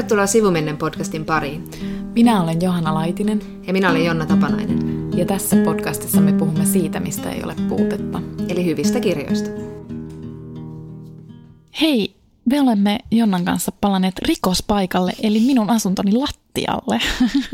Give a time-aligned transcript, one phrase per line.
[0.00, 1.64] Tervetuloa Sivumennen podcastin pariin.
[2.14, 3.42] Minä olen Johanna Laitinen.
[3.66, 5.10] Ja minä olen Jonna Tapanainen.
[5.16, 8.22] Ja tässä podcastissa me puhumme siitä, mistä ei ole puutetta.
[8.48, 9.50] Eli hyvistä kirjoista.
[11.80, 16.39] Hei, me olemme Jonnan kanssa palanneet rikospaikalle, eli minun asuntoni lattialle.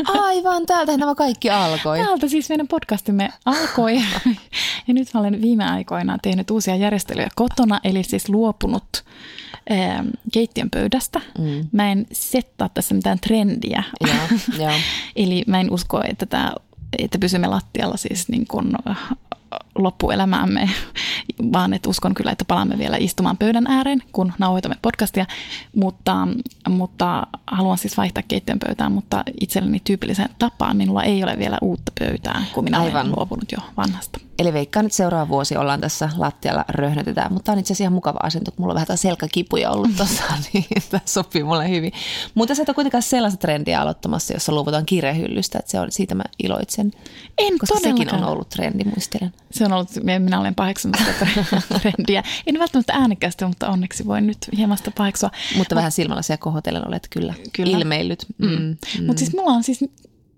[0.04, 1.98] Aivan, täältä nämä kaikki alkoi.
[1.98, 3.96] Täältä siis meidän podcastimme alkoi.
[4.88, 9.04] Ja nyt mä olen viime aikoina tehnyt uusia järjestelyjä kotona, eli siis luopunut
[9.70, 11.20] ähm, keittiön pöydästä.
[11.38, 11.68] Mm.
[11.72, 13.82] Mä en settaa tässä mitään trendiä.
[14.06, 14.14] Ja,
[14.58, 14.70] ja.
[15.16, 16.54] eli mä en usko, että, tämä,
[16.98, 18.72] että pysymme lattialla siis niin kuin
[19.74, 20.70] loppuelämäämme,
[21.52, 25.26] vaan että uskon kyllä, että palaamme vielä istumaan pöydän ääreen, kun nauhoitamme podcastia,
[25.74, 26.28] mutta,
[26.68, 31.92] mutta haluan siis vaihtaa keittiön pöytään, mutta itselleni tyypilliseen tapaan minulla ei ole vielä uutta
[31.98, 33.06] pöytää, kun minä Aivan.
[33.06, 34.25] olen luopunut jo vanhasta.
[34.38, 38.18] Eli veikkaan nyt seuraava vuosi ollaan tässä lattialla röhnötetään, mutta on itse asiassa ihan mukava
[38.22, 41.92] asento, kun mulla on vähän selkäkipuja ollut tuossa, niin tämä sopii mulle hyvin.
[42.34, 46.14] Mutta sä et ole kuitenkaan sellaista trendiä aloittamassa, jossa luovutaan kirjahyllystä, että se on, siitä
[46.14, 46.92] mä iloitsen.
[47.38, 48.08] En koska todellakaan.
[48.08, 49.32] sekin on ollut trendi, muistelen.
[49.50, 50.96] Se on ollut, minä olen paheksunut
[51.80, 52.22] trendiä.
[52.46, 55.30] En välttämättä äänekkäästi, mutta onneksi voin nyt hieman sitä paheksua.
[55.56, 57.78] Mutta Mut, vähän silmälasia kohotellen olet kyllä, kyllä.
[57.78, 58.26] ilmeillyt.
[58.38, 58.48] Mm.
[58.48, 58.76] Mm.
[58.98, 59.06] Mm.
[59.06, 59.84] Mutta siis mulla on siis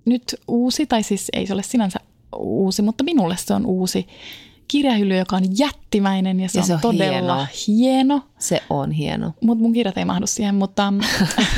[0.04, 2.00] nyt uusi, tai siis ei se ole sinänsä
[2.36, 4.06] uusi, mutta minulle se on uusi
[4.68, 7.48] kirjahylly, joka on jättimäinen ja se, ja se on, on todella hieno.
[7.66, 8.22] hieno.
[8.38, 9.34] Se on hieno.
[9.40, 10.92] Mutta mun kirjat ei mahdu siihen, mutta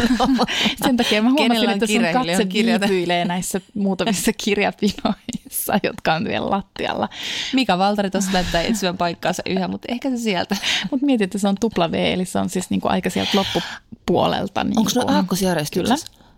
[0.85, 7.09] sen takia mä huomasin, että sun katse viipyilee näissä muutamissa kirjapinoissa, jotka on vielä lattialla.
[7.53, 10.57] Mika Valtari tuossa näyttää etsivän paikkaansa yhä, mutta ehkä se sieltä.
[10.91, 14.65] Mutta mietit, että se on tupla V, eli se on siis niinku aika sieltä loppupuolelta.
[14.65, 16.07] Niin Onko ne aakkosjärjestyksessä?
[16.07, 16.31] Kyllä.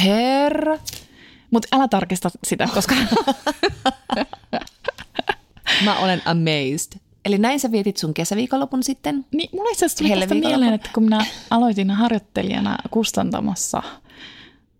[0.00, 0.78] Herra.
[1.50, 2.94] Mutta älä tarkista sitä, koska...
[5.84, 7.00] Mä olen amazed.
[7.24, 9.26] Eli näin sä vietit sun kesäviikonlopun sitten?
[9.32, 13.82] Niin, mulla itse asiassa tuli tästä mieleen, että kun minä aloitin harjoittelijana kustantamossa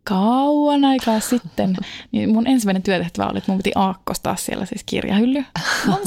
[0.05, 1.77] kauan aikaa sitten,
[2.13, 5.45] niin mun ensimmäinen työtehtävä oli, että mun piti aakkostaa siellä siis kirjahylly.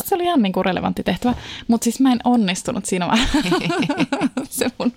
[0.05, 1.33] se oli ihan niin kuin relevantti tehtävä,
[1.67, 3.19] mutta siis mä en onnistunut siinä vaan.
[4.49, 4.93] se mun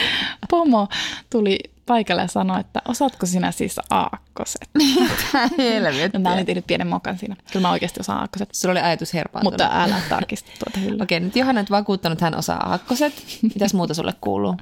[0.50, 0.88] pomo
[1.30, 4.68] tuli paikalle ja sanoi, että osaatko sinä siis aakkoset?
[4.74, 6.20] Mitä helvettiä?
[6.20, 7.36] Mä olin tehnyt pienen mokan siinä.
[7.52, 8.48] Kyllä mä oikeasti osaan aakkoset.
[8.54, 9.60] Sulla oli ajatus herpaantunut.
[9.60, 11.02] Mutta älä tarkista tuota hyllyä.
[11.02, 13.12] Okei, nyt Johanna nyt vakuuttanut, hän osaa aakkoset.
[13.42, 14.56] Mitäs muuta sulle kuuluu?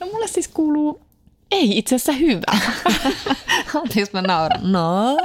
[0.00, 1.00] No mulle siis kuuluu,
[1.50, 2.58] ei itse asiassa hyvä.
[3.74, 4.72] Anteeksi, mä nauran.
[4.72, 5.16] No?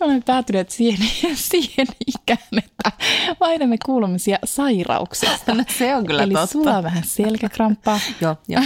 [0.00, 1.08] Olemme päätyneet siihen,
[1.50, 2.92] siihen ikään, että
[3.40, 5.54] vaihdamme kuulumisia sairauksista.
[5.54, 6.46] No, se on kyllä Eli totta.
[6.46, 8.00] sulla on vähän selkäkramppaa.
[8.20, 8.62] joo, joo.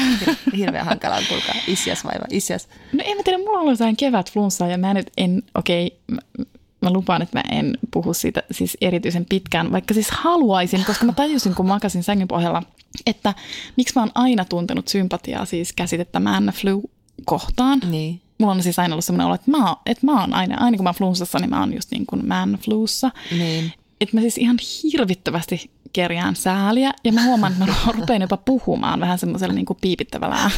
[0.56, 1.54] Hirveän hankalaa, kuulkaa.
[1.66, 2.68] Isjas vaiva, isjas.
[2.92, 5.86] No en mä tiedä, mulla on ollut jotain kevät flunssa ja mä nyt en, okei,
[5.86, 5.98] okay,
[6.38, 6.44] mä,
[6.80, 11.12] mä lupaan, että mä en puhu siitä siis erityisen pitkään, vaikka siis haluaisin, koska mä
[11.12, 12.62] tajusin, kun makasin sängyn pohjalla,
[13.06, 13.34] että
[13.76, 16.90] miksi mä oon aina tuntenut sympatiaa siis käsitettä man flu
[17.24, 17.80] kohtaan.
[17.90, 20.76] Niin mulla on siis aina ollut sellainen olo, että mä, että mä oon aina, aina
[20.76, 23.10] kun mä oon flunssassa, niin mä oon just niin kuin man flussa.
[23.30, 23.72] Niin.
[24.00, 29.00] Että mä siis ihan hirvittävästi kerjään sääliä ja mä huomaan, että mä rupean jopa puhumaan
[29.00, 30.36] vähän semmoisella niin kuin piipittävällä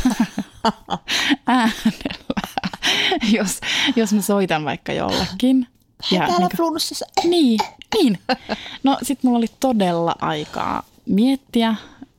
[1.46, 2.42] äänellä,
[3.32, 3.60] jos,
[3.96, 5.66] jos mä soitan vaikka jollekin.
[6.10, 7.06] Ja täällä niin, flunssassa.
[7.24, 7.60] Niin,
[7.94, 8.18] niin.
[8.82, 11.74] No sit mulla oli todella aikaa miettiä,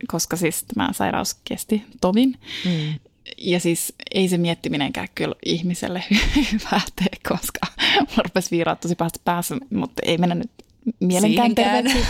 [0.07, 3.00] koska siis tämä sairaus kesti tovin, mm
[3.38, 6.04] ja siis ei se miettimenenkään kyllä ihmiselle
[6.52, 7.60] hyvää tee, koska
[8.10, 10.52] mulla rupesi viiraa tosi pahasti päässä, mutta ei mennä nyt
[11.00, 12.06] mielenkään terveyksiin.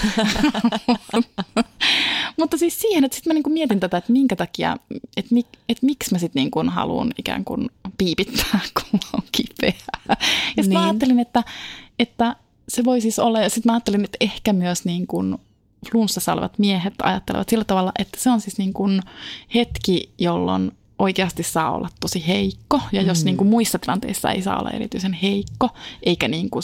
[2.40, 4.78] mutta siis siihen, että sitten mä niinku mietin tätä, että minkä takia,
[5.18, 9.74] että, mik, että miksi mä sitten niinku haluan ikään kuin piipittää, kun mä oon kipeä.
[10.10, 10.16] Ja
[10.48, 10.74] sitten niin.
[10.74, 11.44] mä ajattelin, että,
[12.00, 12.36] että
[12.70, 15.38] se voi siis olla, ja sitten mä ajattelin, että ehkä myös niin kuin
[15.92, 19.02] flunssassa olevat miehet ajattelevat sillä tavalla, että se on siis niin kuin
[19.56, 22.82] hetki, jolloin oikeasti saa olla tosi heikko.
[22.92, 23.26] Ja jos mm.
[23.26, 25.70] niin kuin muissa tilanteissa ei saa olla erityisen heikko,
[26.04, 26.64] eikä niin kuin,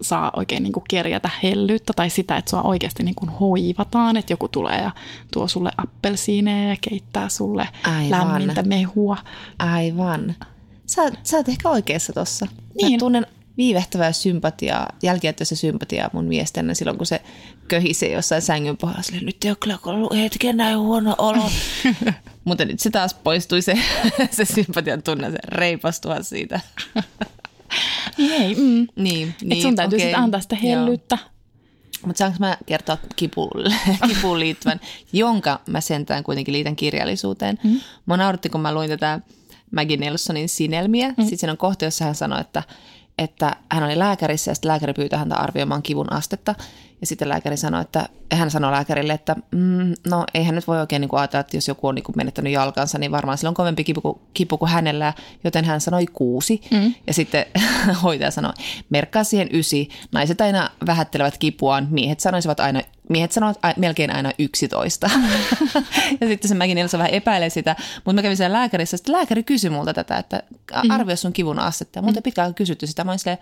[0.00, 4.32] saa oikein niin kuin kerjätä hellyyttä tai sitä, että sua oikeasti niin kuin hoivataan, että
[4.32, 4.90] joku tulee ja
[5.32, 8.10] tuo sulle appelsiineja ja keittää sulle Aivan.
[8.10, 9.16] lämmintä mehua.
[9.58, 10.34] Aivan.
[10.86, 12.46] Sä, sä oot ehkä oikeassa tossa.
[12.82, 12.92] Niin.
[12.92, 13.26] Mä tunnen
[13.56, 17.22] viivehtävää sympatiaa, jälkijättöistä sympatiaa mun miesten silloin, kun se
[17.68, 19.20] köhisee jossain sängyn pohjalla.
[19.22, 21.50] Nyt ei ole kyllä ollut hetken näin huono olo.
[22.48, 23.74] Mutta nyt se taas poistui se,
[24.30, 26.60] se sympatian tunne, se reipastua siitä.
[28.18, 28.54] ei.
[28.54, 28.86] Mm.
[28.96, 30.06] Niin, niin, Et sun täytyy okay.
[30.06, 31.18] sitten antaa sitä hellyyttä.
[32.06, 33.50] Mutta saanko mä kertoa kipuun,
[34.08, 34.80] kipuun liittyvän,
[35.12, 37.58] jonka mä sentään kuitenkin liitän kirjallisuuteen.
[37.64, 37.80] Mm.
[38.06, 39.20] Mä nauratti, kun mä luin tätä
[39.70, 41.08] Maggie Nelsonin sinelmiä.
[41.08, 41.14] Mm.
[41.16, 42.62] Sitten siinä on kohta, jossa hän sanoi, että,
[43.18, 46.54] että hän oli lääkärissä ja sitten lääkäri pyytää häntä arvioimaan kivun astetta.
[47.00, 51.00] Ja sitten lääkäri sanoi, että hän sanoi lääkärille, että mm, no eihän nyt voi oikein
[51.00, 53.54] niin kuin ajatella, että jos joku on niin kuin menettänyt jalkansa, niin varmaan sillä on
[53.54, 55.12] kovempi kipu kuin, kipu kuin hänellä,
[55.44, 56.60] joten hän sanoi kuusi.
[56.70, 56.94] Mm.
[57.06, 57.46] Ja sitten
[58.02, 58.52] hoitaja sanoi,
[58.90, 59.88] merkkaa siihen ysi.
[60.12, 65.10] Naiset aina vähättelevät kipuaan, miehet sanoisivat aina miehet sanovat melkein aina 11.
[66.20, 69.42] ja sitten se mäkin Elsa vähän epäilee sitä, mutta mä kävin siellä lääkärissä, sitten lääkäri
[69.42, 70.42] kysyi multa tätä, että
[70.84, 70.90] mm.
[70.90, 71.98] arvioi sun kivun astetta.
[71.98, 72.22] Ja multa mm.
[72.22, 73.38] pitkään kysytty sitä, mä olin silleen,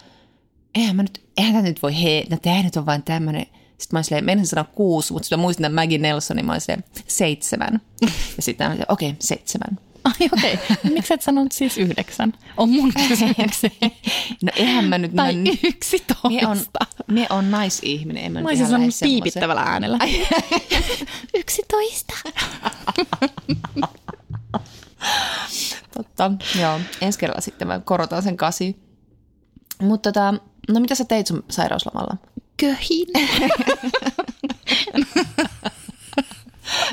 [0.74, 3.46] eihän, mä nyt, eihän tämä nyt voi, hei, no tämä nyt on vain tämmöinen.
[3.78, 6.60] Sitten mä olin silleen, menin sanoa kuusi, mutta sitten muistin tämän Maggie Nelsonin, mä olin
[6.60, 7.80] silleen, seitsemän.
[8.36, 9.78] Ja sitten mä olin okei, okay, seitsemän.
[10.06, 10.54] Ai okei.
[10.54, 10.92] Okay.
[10.92, 12.32] Miksi et sanonut siis yhdeksän?
[12.56, 13.78] On mun kysymykseni.
[14.42, 15.14] no eihän mä nyt...
[15.14, 16.28] Tai mä, yksitoista.
[16.28, 16.58] Mie on,
[17.06, 18.24] mie on naisihminen.
[18.24, 19.98] En mä, mä olisin sanonut piipittävällä äänellä.
[21.40, 22.14] yksitoista.
[25.96, 26.80] Totta, joo.
[27.00, 28.76] Ensi kerralla sitten mä korotan sen kasi.
[29.82, 30.34] Mutta tota,
[30.68, 32.16] no mitä sä teit sun sairauslomalla?
[32.56, 33.06] Köhin.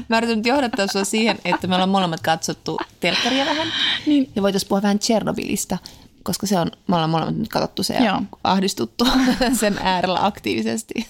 [0.09, 3.67] Mä yritän nyt johdattaa sua siihen, että me ollaan molemmat katsottu telkkaria vähän.
[4.05, 4.31] Niin.
[4.35, 5.77] Ja voitaisiin puhua vähän Tchernobylistä,
[6.23, 8.21] koska se on, me ollaan molemmat nyt katsottu se ja Joo.
[8.43, 9.07] ahdistuttu
[9.59, 11.07] sen äärellä aktiivisesti.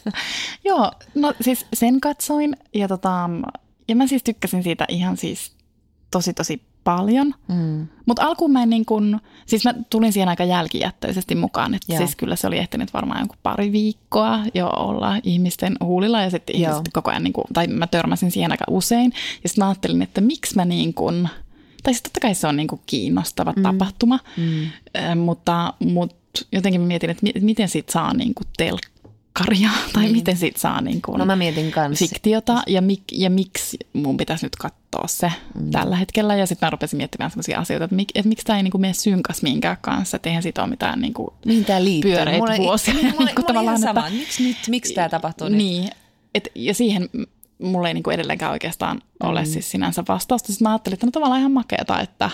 [0.64, 3.30] Joo, no siis sen katsoin ja, tota,
[3.88, 5.52] ja mä siis tykkäsin siitä ihan siis
[6.12, 7.34] tosi tosi paljon.
[7.48, 7.88] Mm.
[8.06, 12.16] Mutta alkuun mä en niin kun, siis mä tulin siihen aika jälkijättöisesti mukaan, että siis
[12.16, 16.90] kyllä se oli ehtinyt varmaan jonkun pari viikkoa jo olla ihmisten huulilla ja sitten ihmiset
[16.94, 19.14] koko ajan, niin kun, tai mä törmäsin siihen aika usein.
[19.44, 21.28] Ja sitten mä ajattelin, että miksi mä niin kun,
[21.84, 23.64] tai siis totta kai se on niin kiinnostava mm.
[23.64, 24.64] tapahtuma, mm.
[24.98, 26.16] Äh, mutta, mutta
[26.52, 28.93] jotenkin mä mietin, että miten siitä saa niin telkkaa
[29.34, 30.16] kakkaria, tai niin.
[30.16, 32.06] miten siitä saa niin kuin no mä mietin kanssa.
[32.06, 35.72] fiktiota, ja, mik, ja miksi mun pitäisi nyt katsoa se mm.
[35.72, 36.36] tällä hetkellä.
[36.36, 38.82] Ja sitten mä rupesin miettimään sellaisia asioita, että, mik, että miksi tämä ei niin kuin
[38.82, 41.30] mene synkäs minkään kanssa, että eihän siitä ole mitään niin kuin
[41.66, 42.12] tämä liittyy?
[42.12, 42.94] pyöreitä mulla, vuosia.
[43.04, 44.10] Mulla, mulla, mulla ihan sama.
[44.10, 45.58] Miksi, nyt, miksi tämä tapahtuu nyt?
[45.58, 45.90] Niin,
[46.36, 47.10] et, ja siihen
[47.62, 49.30] mulla ei niin kuin edelleenkään oikeastaan mm.
[49.30, 50.48] ole siis sinänsä vastausta.
[50.48, 52.30] Sitten mä ajattelin, että no tavallaan ihan makeata, että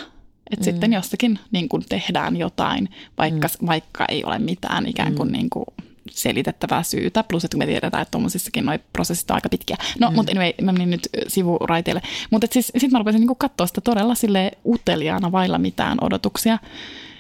[0.51, 0.71] että mm.
[0.71, 3.67] sitten jostakin niin kuin tehdään jotain, vaikka, mm.
[3.67, 5.33] vaikka ei ole mitään ikään kuin, mm.
[5.33, 5.65] niin kuin
[6.11, 9.77] selitettävää syytä, plus että me tiedetään, että tuommoisissakin noi prosessit on aika pitkiä.
[9.99, 10.15] No, mm.
[10.15, 12.01] mutta anyway, mä menin nyt sivuraiteille.
[12.31, 16.57] Mutta siis, sitten mä rupesin niinku katsoa sitä todella sille uteliaana vailla mitään odotuksia.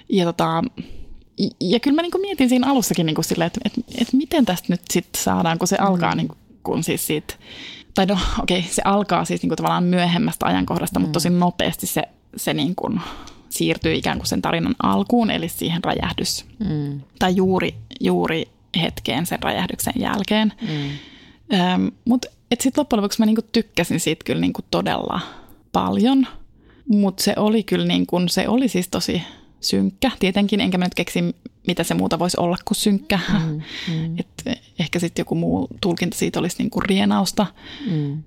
[0.09, 0.63] Ja tota,
[1.61, 4.81] ja kyllä mä niinku mietin siinä alussakin niinku silleen, että et, et miten tästä nyt
[4.93, 5.85] sitten saadaan, kun se mm.
[5.85, 7.33] alkaa niinku, kun siis siitä,
[7.95, 11.01] tai no okei, okay, se alkaa siis niinku tavallaan myöhemmästä ajankohdasta, mm.
[11.01, 12.03] mutta tosi nopeasti se,
[12.35, 12.91] se niinku
[13.49, 16.45] siirtyy ikään kuin sen tarinan alkuun, eli siihen räjähdys.
[16.59, 17.01] Mm.
[17.19, 18.47] Tai juuri, juuri
[18.81, 20.53] hetkeen sen räjähdyksen jälkeen.
[20.61, 20.89] Mm.
[21.59, 22.27] Ähm, Mutta
[22.59, 25.19] sitten loppujen lopuksi mä niinku tykkäsin siitä kyllä niinku todella
[25.71, 26.27] paljon,
[26.87, 29.21] mutta se oli kyllä niinku, se oli siis tosi
[29.61, 30.11] synkkä.
[30.19, 31.35] Tietenkin enkä mä nyt keksi,
[31.67, 33.19] mitä se muuta voisi olla kuin synkkä.
[33.33, 33.61] Mm,
[33.93, 34.15] mm.
[34.19, 37.45] Et ehkä sitten joku muu tulkinta siitä olisi niinku rienausta.
[37.91, 38.23] Mm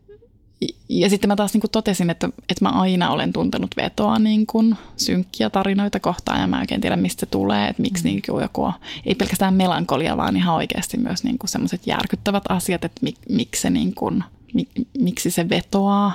[0.88, 4.46] ja sitten mä taas niin kuin totesin, että, että mä aina olen tuntenut vetoa niin
[4.46, 8.08] kuin synkkiä tarinoita kohtaan ja mä en oikein tiedä, mistä se tulee, että miksi mm.
[8.08, 8.72] niin kuin joku on,
[9.06, 13.62] ei pelkästään melankolia, vaan ihan oikeasti myös niin kuin sellaiset järkyttävät asiat, että mik, miksi,
[13.62, 14.24] se niin kuin,
[14.54, 14.68] mik,
[14.98, 16.12] miksi se vetoaa.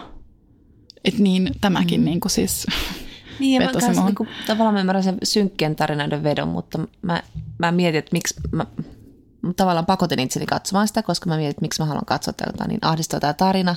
[1.05, 2.05] Että niin tämäkin mm.
[2.05, 2.67] niin kuin siis
[3.39, 7.23] niin, ja mä niin kuin, tavallaan mä ymmärrän sen synkkien tarinoiden vedon, mutta mä,
[7.57, 8.65] mä mietin, että miksi mä,
[9.55, 12.79] tavallaan pakotin itseni katsomaan sitä, koska mä mietin, että miksi mä haluan katsoa tätä niin
[12.81, 13.75] ahdistava tämä tarina.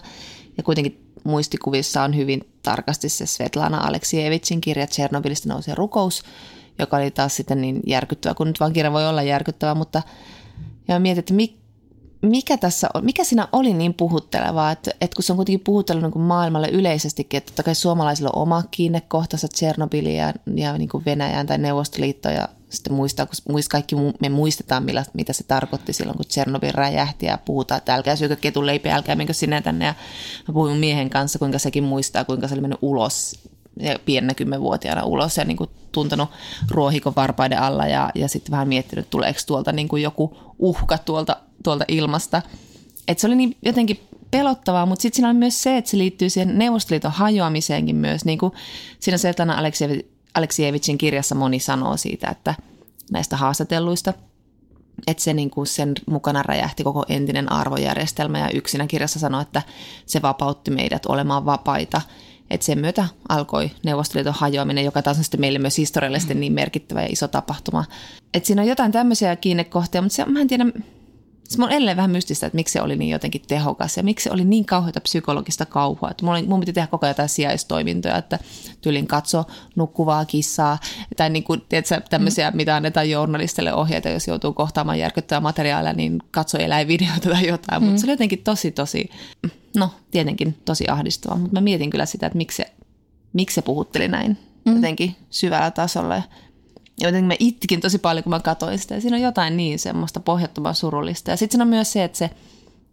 [0.60, 6.22] Ja kuitenkin muistikuvissa on hyvin tarkasti se Svetlana Aleksievicin kirja Tsernobylistä nousee rukous,
[6.78, 10.02] joka oli taas sitten niin järkyttävä, kun nyt vaan kirja voi olla järkyttävä, mutta
[10.88, 11.34] ja mietin, että
[12.22, 16.24] mikä tässä mikä siinä oli niin puhuttelevaa, että, että kun se on kuitenkin puhuttellut niin
[16.24, 21.46] maailmalle yleisestikin, että totta kai suomalaisilla on oma kiinnekohtansa Tsernobylia ja, ja niin kuin Venäjän
[21.46, 26.16] tai Neuvostoliitto ja sitten muistaa, kun muist, kaikki me muistetaan, millä, mitä se tarkoitti silloin,
[26.16, 29.84] kun Tsernobyl räjähti ja puhutaan, että älkää syökö ketunleipiä, älkää menkö sinne tänne.
[29.84, 29.94] Ja
[30.48, 33.38] mä puhuin miehen kanssa, kuinka sekin muistaa, kuinka se oli mennyt ulos
[33.80, 36.28] ja pienenä kymmenvuotiaana ulos ja niin kuin tuntenut
[36.70, 41.36] ruohikon varpaiden alla ja, ja sitten vähän miettinyt, tuleeko tuolta niin kuin joku uhka tuolta,
[41.64, 42.42] tuolta ilmasta.
[43.08, 46.30] Et se oli niin jotenkin pelottavaa, mutta sitten siinä on myös se, että se liittyy
[46.30, 48.24] siihen Neuvostoliiton hajoamiseenkin myös.
[48.24, 48.52] Niin kuin
[49.00, 49.58] siinä Svetlana
[50.34, 52.54] Aleksievicin kirjassa moni sanoo siitä, että
[53.12, 54.12] näistä haastatelluista,
[55.06, 59.62] että se niin kuin sen mukana räjähti koko entinen arvojärjestelmä ja yksinä kirjassa sanoi, että
[60.06, 62.00] se vapautti meidät olemaan vapaita.
[62.50, 67.02] Että sen myötä alkoi Neuvostoliiton hajoaminen, joka taas on sitten meille myös historiallisesti niin merkittävä
[67.02, 67.84] ja iso tapahtuma.
[68.34, 70.64] Että siinä on jotain tämmöisiä kiinnekohtia, mutta se, mä en tiedä,
[71.50, 74.30] Siis mun edelleen vähän mystistä, että miksi se oli niin jotenkin tehokas ja miksi se
[74.30, 76.10] oli niin kauheita psykologista kauhua.
[76.10, 78.38] Että mun, mun piti tehdä koko ajan jotain sijaistoimintoja, että
[78.80, 79.44] tyylin katso
[79.76, 80.78] nukkuvaa kissaa
[81.16, 82.56] tai niin kuin, tiedätkö, tämmöisiä, mm.
[82.56, 87.82] mitä annetaan journalistille ohjeita, jos joutuu kohtaamaan järkyttävää materiaalia, niin katso eläinvideoita tai jotain.
[87.82, 87.86] Mm.
[87.86, 89.10] Mutta se oli jotenkin tosi, tosi,
[89.76, 92.72] no tietenkin tosi ahdistavaa, mutta mä mietin kyllä sitä, että miksi se,
[93.32, 94.74] miksi se puhutteli näin mm.
[94.74, 96.22] jotenkin syvällä tasolla.
[97.00, 98.94] Jotenkin mä itkin tosi paljon, kun mä katsoin sitä.
[98.94, 101.30] Ja siinä on jotain niin semmoista pohjattoman surullista.
[101.30, 102.30] Ja sitten siinä on myös se, että se,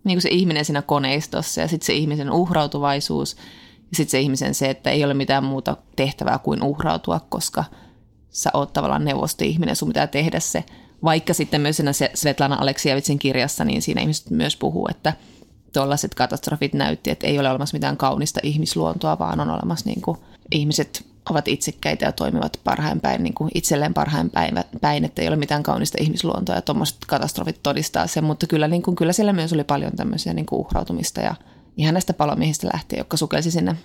[0.03, 3.35] niin se ihminen siinä koneistossa ja sitten se ihmisen uhrautuvaisuus
[3.91, 7.63] ja sitten se ihmisen se, että ei ole mitään muuta tehtävää kuin uhrautua, koska
[8.29, 10.63] sä oot tavallaan neuvosto-ihminen, sun pitää tehdä se.
[11.03, 15.13] Vaikka sitten myös siinä Svetlana Aleksievitsin kirjassa, niin siinä ihmiset myös puhuu, että
[15.73, 20.17] tuollaiset katastrofit näytti, että ei ole olemassa mitään kaunista ihmisluontoa, vaan on olemassa niin kuin
[20.51, 25.27] ihmiset ovat itsekkäitä ja toimivat parhain päin, niin kuin itselleen parhain päin, päin, että ei
[25.27, 29.33] ole mitään kaunista ihmisluontoa ja tuommoiset katastrofit todistaa sen, mutta kyllä, niin kuin, kyllä siellä
[29.33, 31.35] myös oli paljon tämmöisiä niin kuin uhrautumista ja
[31.77, 33.75] ihan näistä palomiehistä lähtien, jotka sukelsi sinne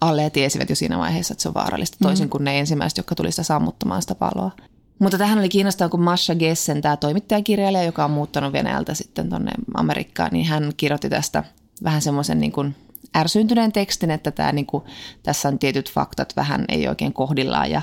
[0.00, 2.30] alle ja tiesivät jo siinä vaiheessa, että se on vaarallista, toisin mm.
[2.30, 4.50] kuin ne ensimmäiset, jotka tuli sitä sammuttamaan sitä paloa.
[4.98, 9.50] Mutta tähän oli kiinnostavaa, kun Masha Gessen, tämä toimittajakirjailija, joka on muuttanut Venäjältä sitten tuonne
[9.74, 11.44] Amerikkaan, niin hän kirjoitti tästä
[11.84, 12.76] vähän semmoisen niin kuin
[13.16, 14.84] ärsyntyneen tekstin, että tämä, niin kuin,
[15.22, 17.82] tässä on tietyt faktat vähän ei oikein kohdillaan ja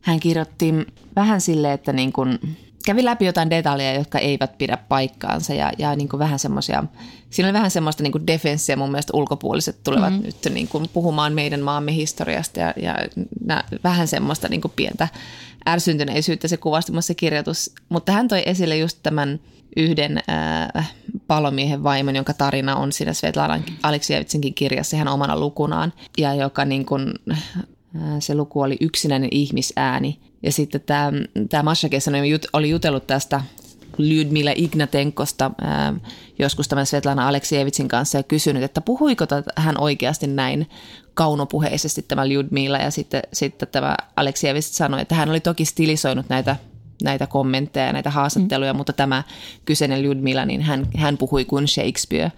[0.00, 0.74] hän kirjoitti
[1.16, 2.38] vähän silleen, että niin kuin,
[2.84, 5.54] kävi läpi jotain detaljeja, jotka eivät pidä paikkaansa.
[5.54, 6.84] Ja, ja niin kuin vähän semmoisia,
[7.30, 10.26] siinä oli vähän semmoista niin defenssiä mun mielestä ulkopuoliset tulevat mm-hmm.
[10.26, 12.60] nyt niin kuin puhumaan meidän maamme historiasta.
[12.60, 12.94] Ja, ja
[13.44, 15.08] nä, vähän semmoista niin kuin pientä
[15.68, 19.40] ärsyntyneisyyttä se kuvasti se kirjoitus, mutta hän toi esille just tämän
[19.76, 20.20] yhden
[20.76, 20.92] äh,
[21.26, 26.86] palomiehen vaimon, jonka tarina on siinä Svetlana Aleksievitsinkin kirjassa ihan omana lukunaan ja joka niin
[26.86, 27.42] kuin, äh,
[28.18, 30.20] se luku oli yksinäinen ihmisääni.
[30.42, 31.12] Ja sitten tämä,
[31.48, 33.40] tämä Masha Kessanen oli jutellut tästä
[33.98, 35.94] Lyudmila Ignatenkosta ää,
[36.38, 39.24] joskus tämän Svetlana Aleksievitsin kanssa ja kysynyt, että puhuiko
[39.56, 40.70] hän oikeasti näin
[41.14, 46.56] kaunopuheisesti tämä Lyudmila ja sitten, sitten tämä Aleksievits sanoi, että hän oli toki stilisoinut näitä
[47.04, 48.76] näitä kommentteja ja näitä haastatteluja, mm.
[48.76, 49.22] mutta tämä
[49.64, 52.32] kyseinen Lyudmila, niin hän, hän puhui kuin Shakespeare.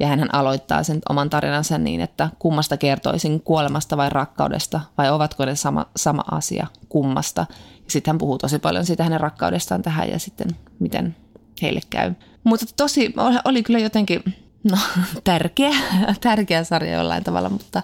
[0.00, 5.44] Ja hän aloittaa sen oman tarinansa niin, että kummasta kertoisin, kuolemasta vai rakkaudesta, vai ovatko
[5.44, 7.46] ne sama, sama asia kummasta.
[7.84, 11.16] Ja sitten hän puhuu tosi paljon siitä hänen rakkaudestaan tähän ja sitten miten
[11.62, 12.12] heille käy.
[12.44, 14.22] Mutta tosi, oli kyllä jotenkin,
[14.70, 14.78] no
[15.24, 15.74] tärkeä,
[16.20, 17.82] tärkeä sarja jollain tavalla, mutta,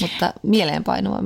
[0.00, 1.18] mutta mieleenpainuva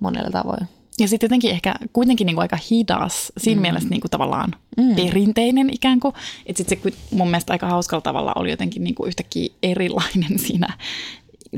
[0.00, 0.68] monella tavoin.
[1.00, 3.62] Ja sitten jotenkin ehkä kuitenkin niin kuin aika hidas, siinä mm.
[3.62, 4.96] mielessä niin kuin tavallaan mm.
[4.96, 6.14] perinteinen ikään kuin.
[6.46, 10.72] Että sitten se mun mielestä aika hauskalla tavalla oli jotenkin niin kuin yhtäkkiä erilainen siinä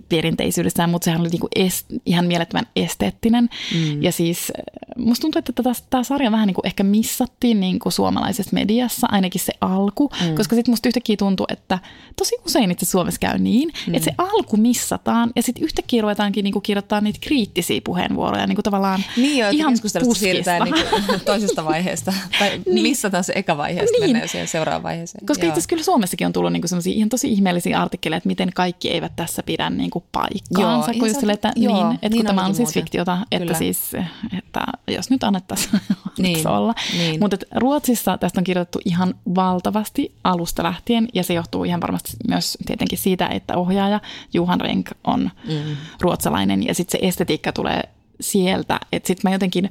[0.08, 3.48] perinteisyydessään, mutta sehän oli niinku est, ihan mielettömän esteettinen.
[3.74, 4.02] Mm.
[4.02, 4.52] Ja siis
[4.96, 10.10] musta tuntuu, että tämä sarja vähän niinku ehkä missattiin niinku suomalaisessa mediassa, ainakin se alku,
[10.20, 10.34] mm.
[10.34, 11.78] koska sitten musta yhtäkkiä tuntuu, että
[12.16, 13.94] tosi usein itse Suomessa käy niin, mm.
[13.94, 19.04] että se alku missataan ja sitten yhtäkkiä ruvetaankin niinku kirjoittaa niitä kriittisiä puheenvuoroja niinku tavallaan
[19.16, 19.74] niin jo, ihan
[20.14, 20.80] siirrytään niinku
[21.24, 22.12] toisesta vaiheesta.
[22.38, 22.82] Tai niin.
[22.82, 24.10] missataan se eka vaiheesta, niin.
[24.10, 25.26] mennään siihen seuraavaan vaiheeseen.
[25.26, 28.50] Koska itse asiassa kyllä Suomessakin on tullut niinku sellaisia ihan tosi ihmeellisiä artikkeleja, että miten
[28.54, 32.16] kaikki eivät tässä pidä niin kuin paikkaansa, joo, kun just että, niin, niin, että niin
[32.16, 32.82] kun tämä on siis muuten.
[32.82, 33.58] fiktiota, että Kyllä.
[33.58, 33.92] siis,
[34.38, 35.80] että jos nyt annettaisiin
[36.18, 36.74] niin, olla.
[36.92, 37.20] Niin.
[37.20, 42.58] Mutta Ruotsissa tästä on kirjoitettu ihan valtavasti alusta lähtien, ja se johtuu ihan varmasti myös
[42.66, 44.00] tietenkin siitä, että ohjaaja
[44.34, 45.76] Juhan Renk on mm.
[46.00, 47.82] ruotsalainen, ja sitten se estetiikka tulee
[48.20, 49.70] sieltä, että sitten mä jotenkin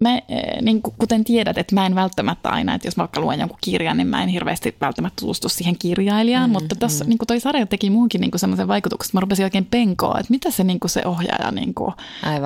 [0.00, 3.40] mä, eh, niin kuten tiedät, että mä en välttämättä aina, että jos mä vaikka luen
[3.40, 7.08] jonkun kirjan, niin mä en hirveästi välttämättä tutustu siihen kirjailijaan, mm, mutta tuossa mm.
[7.08, 10.50] niin toi sarja teki muuhunkin niin semmoisen vaikutuksen, että mä rupesin oikein penkoa, että mitä
[10.50, 11.74] se, niin se ohjaaja niin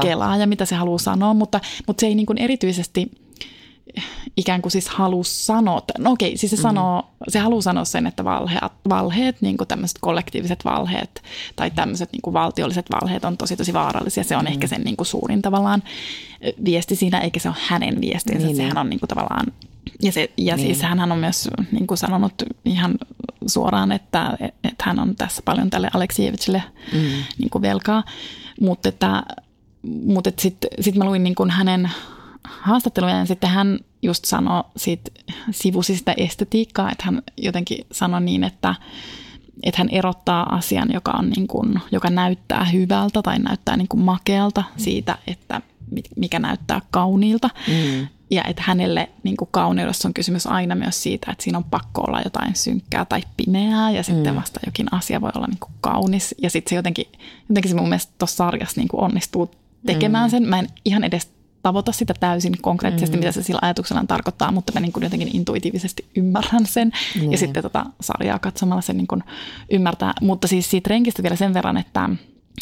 [0.03, 3.11] kelaa ja mitä se haluaa sanoa, mutta, mutta se ei niin erityisesti–
[4.37, 6.63] ikään kuin siis halus sanoa, no okei, siis se, mm.
[6.63, 11.23] sanoo, se haluaa sanoa sen, että valheet, valheet niin kuin tämmöiset kollektiiviset valheet
[11.57, 14.25] tai tämmöiset niin kuin valtiolliset valheet on tosi tosi vaarallisia.
[14.25, 14.53] Se on mm.
[14.53, 15.83] ehkä sen niin kuin suurin tavallaan
[16.65, 18.79] viesti siinä, eikä se ole hänen viestinsä, niin, sehän niin.
[18.79, 19.47] on niin kuin tavallaan
[20.03, 20.67] ja, se, ja niin.
[20.67, 22.35] siis hän on myös niin kuin sanonut
[22.65, 22.95] ihan
[23.47, 26.99] suoraan, että, että hän on tässä paljon tälle Aleksievitsille mm.
[27.39, 28.05] niin kuin velkaa,
[28.61, 29.23] mutta että,
[29.83, 31.91] mutta sitten sit mä luin niin kuin hänen
[32.45, 35.11] haastatteluja ja sitten hän just sanoi siitä,
[35.51, 38.75] sivusi sitä estetiikkaa, että hän jotenkin sanoi niin, että,
[39.63, 44.03] että hän erottaa asian, joka, on niin kuin, joka näyttää hyvältä tai näyttää niin kuin
[44.03, 45.61] makealta siitä, että
[46.17, 47.51] mikä näyttää kauniilta.
[47.69, 48.07] Mm.
[48.31, 52.03] Ja että hänelle niin kuin kauneudessa on kysymys aina myös siitä, että siinä on pakko
[52.03, 54.41] olla jotain synkkää tai pimeää ja sitten mm.
[54.41, 56.35] vasta jokin asia voi olla niin kuin kaunis.
[56.43, 57.07] Ja sitten se jotenkin,
[57.49, 59.51] jotenkin se mun mielestä tuossa sarjassa niin kuin onnistuu
[59.87, 60.31] tekemään mm.
[60.31, 60.49] sen.
[60.49, 61.34] Mä en ihan edes
[61.65, 63.21] tavoita sitä täysin konkreettisesti, mm.
[63.21, 66.93] mitä se sillä ajatuksellaan tarkoittaa, mutta mä niin kuin jotenkin intuitiivisesti ymmärrän sen.
[67.15, 67.33] Niin.
[67.33, 69.23] Ja sitten tota sarjaa katsomalla sen niin kuin
[69.71, 70.13] ymmärtää.
[70.21, 72.09] Mutta siis siitä renkistä vielä sen verran, että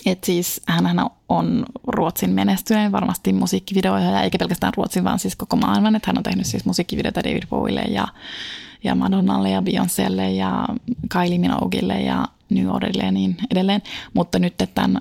[0.06, 5.56] et siis hän on Ruotsin menestyneen varmasti musiikkivideoja, ja eikä pelkästään Ruotsin, vaan siis koko
[5.56, 5.96] maailman.
[5.96, 8.08] Että hän on tehnyt siis musiikkivideoita David Bowille ja,
[8.84, 10.66] ja Madonnalle ja Beyoncélle ja
[11.08, 13.82] Kylie Minoguille ja New Orderille ja niin edelleen.
[14.14, 15.00] Mutta nyt tämän,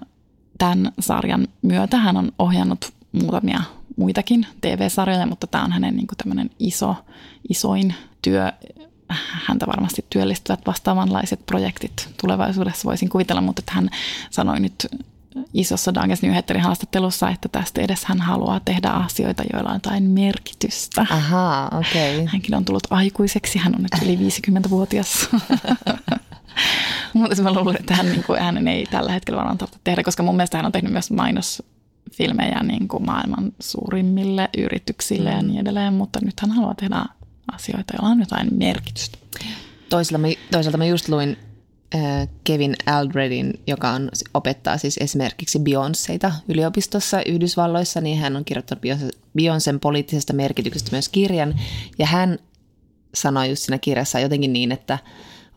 [0.57, 3.61] tämän sarjan myötä hän on ohjannut muutamia
[3.97, 6.95] muitakin TV-sarjoja, mutta tämä on hänen niin tämmöinen iso,
[7.49, 8.51] isoin työ.
[9.47, 13.89] Häntä varmasti työllistyvät vastaavanlaiset projektit tulevaisuudessa voisin kuvitella, mutta hän
[14.29, 14.87] sanoi nyt
[15.53, 21.05] isossa Dagens Nyheterin haastattelussa, että tästä edes hän haluaa tehdä asioita, joilla on jotain merkitystä.
[21.09, 22.15] Aha, okei.
[22.15, 22.27] Okay.
[22.31, 25.29] Hänkin on tullut aikuiseksi, hän on nyt yli 50-vuotias.
[27.13, 30.23] Mutta mä luulen, että hän, niin kuin, hän ei tällä hetkellä varmaan tarvitse tehdä, koska
[30.23, 31.63] mun mielestä hän on tehnyt myös mainos
[32.13, 35.35] filmejä niin kuin maailman suurimmille yrityksille mm.
[35.35, 37.05] ja niin edelleen, mutta nyt hän haluaa tehdä
[37.51, 39.17] asioita, joilla on jotain merkitystä.
[39.89, 41.37] Toisaalta mä, toisaalta mä just luin
[41.95, 48.83] äh, Kevin Aldredin, joka on, opettaa siis esimerkiksi Beyoncéita yliopistossa Yhdysvalloissa, niin hän on kirjoittanut
[49.37, 51.55] Beyoncén poliittisesta merkityksestä myös kirjan,
[51.99, 52.39] ja hän
[53.13, 54.99] sanoi just siinä kirjassa jotenkin niin, että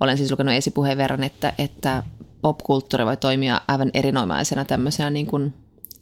[0.00, 2.02] olen siis lukenut esipuheen verran, että, että
[2.42, 5.54] popkulttuuri voi toimia aivan erinomaisena tämmöisenä niin kuin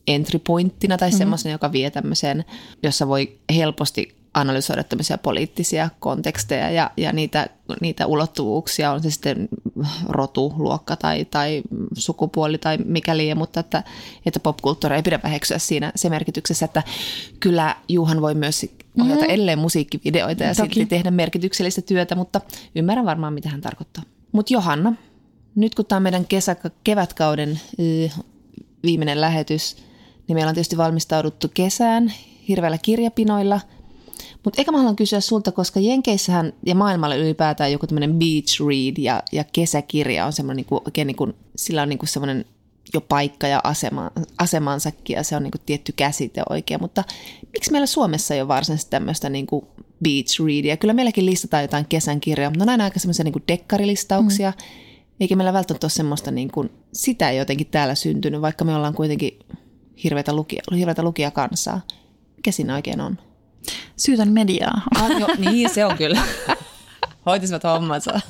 [0.07, 1.19] entry pointtina tai mm-hmm.
[1.19, 2.45] semmoisena, joka vie tämmöiseen,
[2.83, 7.47] jossa voi helposti analysoida tämmöisiä poliittisia konteksteja ja, ja niitä,
[7.81, 9.49] niitä ulottuvuuksia, on se sitten
[10.09, 11.63] rotu, luokka tai, tai
[11.97, 13.83] sukupuoli tai mikäli, mutta että,
[14.27, 16.83] että popkulttuuri ei pidä väheksyä siinä se merkityksessä, että
[17.41, 18.67] kyllä Juhan voi myös
[19.01, 19.31] ohjata mm-hmm.
[19.31, 20.87] edelleen musiikkivideoita ja Toki.
[20.87, 22.41] tehdä merkityksellistä työtä, mutta
[22.75, 24.05] ymmärrän varmaan, mitä hän tarkoittaa.
[24.33, 24.93] Mutta Johanna,
[25.55, 27.61] nyt kun tämä on meidän kesä, kevätkauden
[28.83, 29.77] viimeinen lähetys,
[30.29, 32.13] niin meillä on tietysti valmistauduttu kesään
[32.49, 33.61] hirveillä kirjapinoilla.
[34.45, 38.95] Mutta eikä mä haluan kysyä sulta, koska Jenkeissähän ja maailmalla ylipäätään joku tämmöinen beach read
[38.99, 42.45] ja, ja kesäkirja on semmoinen niinku, oikein niinku, sillä on niinku semmoinen
[42.95, 47.05] jo paikka ja asema, asemansakin ja se on niinku tietty käsite oikein, mutta
[47.53, 49.69] miksi meillä Suomessa ei ole varsinaisesti tämmöistä niinku
[50.05, 50.77] beach readia?
[50.77, 54.65] Kyllä meilläkin listataan jotain kesän kirjaa, mutta ne on aina aika semmoisia niinku dekkarilistauksia, mm.
[55.21, 59.39] eikä meillä välttämättä ole semmoista, niinku, sitä ei jotenkin täällä syntynyt, vaikka me ollaan kuitenkin
[60.05, 61.81] hirveätä, lukija, hirveätä lukijakansaa.
[62.37, 63.19] Mikä siinä oikein on?
[63.97, 64.83] Syytän mediaa.
[65.01, 66.23] Ah, jo, niin, se on kyllä.
[67.27, 68.21] Hoitisivat hommansa.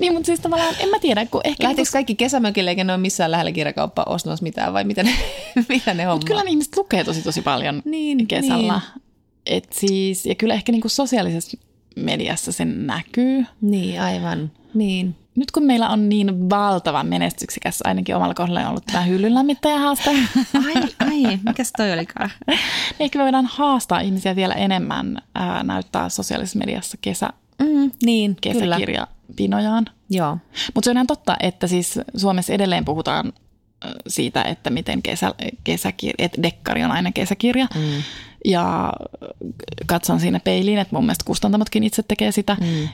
[0.00, 1.64] niin, mutta siis tavallaan, en mä tiedä, kun ehkä...
[1.64, 5.14] Lähtikö niin, kaikki kesämökille eikä ne ole missään lähellä kirjakauppaa ostamassa mitään vai mitä ne,
[5.68, 6.26] mitä ne hommaa?
[6.26, 8.80] kyllä ne ihmiset lukee tosi tosi paljon niin, kesällä.
[8.94, 9.02] Niin.
[9.46, 11.58] Et siis, ja kyllä ehkä niin kuin sosiaalisessa
[11.96, 13.44] mediassa sen näkyy.
[13.60, 14.50] Niin, aivan.
[14.74, 19.32] Niin nyt kun meillä on niin valtavan menestyksikäs, ainakin omalla kohdalla on ollut tämä hyllyn
[19.78, 20.10] haaste.
[20.66, 22.30] Ai, ai, mikäs toi olikaan?
[23.00, 29.86] Ehkä me voidaan haastaa ihmisiä vielä enemmän ää, näyttää sosiaalisessa mediassa kesä, mm, niin, kesäkirjapinojaan.
[30.10, 30.38] Joo.
[30.74, 33.32] Mutta se on ihan totta, että siis Suomessa edelleen puhutaan
[34.06, 37.66] siitä, että miten kesä, kesäkirja, että dekkari on aina kesäkirja.
[37.74, 38.02] Mm.
[38.44, 38.92] Ja
[39.86, 42.56] katson siinä peiliin, että mun mielestä kustantamotkin itse tekee sitä.
[42.60, 42.88] Mm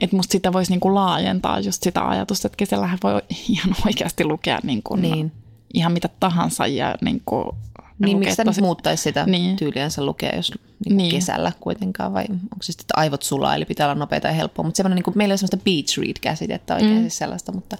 [0.00, 4.58] että musta sitä voisi niinku laajentaa just sitä ajatusta, että kesällähän voi ihan oikeasti lukea
[4.62, 5.32] niinku niin.
[5.74, 7.56] ihan mitä tahansa ja niinku
[7.98, 8.60] niin, miksi tosi...
[8.60, 9.56] muuttaisi sitä niin.
[9.56, 10.52] tyyliänsä lukea, jos
[10.84, 11.10] niin niin.
[11.10, 14.64] kesällä kuitenkaan, vai onko se sitten, että aivot sulaa, eli pitää olla nopeita ja helppoa.
[14.64, 17.00] Mutta semmoinen, niin kuin, meillä on semmoista beach read-käsitettä oikein mm.
[17.00, 17.76] siis sellaista, mutta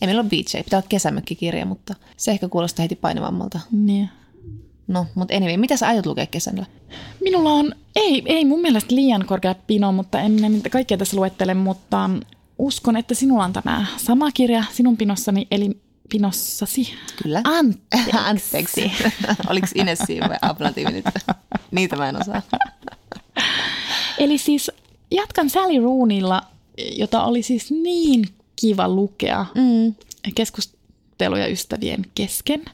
[0.00, 3.60] ei meillä ole beach, ei pitää olla kesämökkikirja, mutta se ehkä kuulostaa heti painavammalta.
[3.72, 4.08] Niin.
[4.88, 6.66] No, mutta anyway, mitä sä aiot lukea kesällä?
[7.20, 11.54] Minulla on, ei, ei mun mielestä liian korkea pino, mutta en minä kaikkea tässä luettele,
[11.54, 12.10] mutta
[12.58, 15.70] uskon, että sinulla on tämä sama kirja sinun pinossani, eli
[16.08, 16.94] pinossasi.
[17.22, 17.40] Kyllä.
[17.44, 18.10] Anteeksi.
[18.28, 18.92] Anteeksi.
[19.50, 21.04] Oliko Inessi vai ablatiivi nyt?
[21.70, 22.42] Niitä mä en osaa.
[24.18, 24.70] eli siis
[25.10, 26.42] jatkan Sally Roonilla,
[26.96, 29.94] jota oli siis niin kiva lukea mm.
[30.34, 32.64] keskusteluja ystävien kesken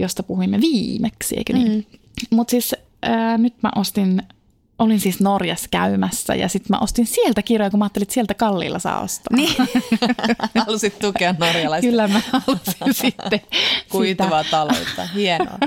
[0.00, 1.72] josta puhuimme viimeksi, eikö niin?
[1.72, 1.98] Mm.
[2.30, 4.22] Mutta siis ää, nyt mä ostin,
[4.78, 8.34] olin siis Norjassa käymässä ja sitten mä ostin sieltä kirjoja, kun mä ajattelin, että sieltä
[8.34, 9.36] kalliilla saa ostaa.
[9.36, 9.54] Niin.
[10.66, 11.86] Halusit tukea norjalaista.
[11.86, 13.40] Kyllä mä halusin sitten
[13.88, 15.58] Kuituvaa taloutta, hienoa.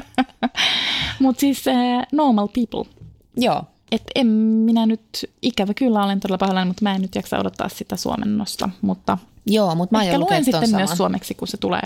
[1.19, 1.75] Mutta siis äh,
[2.11, 2.93] Normal People.
[3.37, 3.63] Joo.
[3.91, 5.01] Et en minä nyt,
[5.41, 8.69] ikävä kyllä olen todella pahoillani, mutta mä en nyt jaksa odottaa sitä suomennosta.
[8.81, 10.81] Mutta Joo, mutta mä ehkä luen sitten saman.
[10.81, 11.81] myös suomeksi, kun se tulee.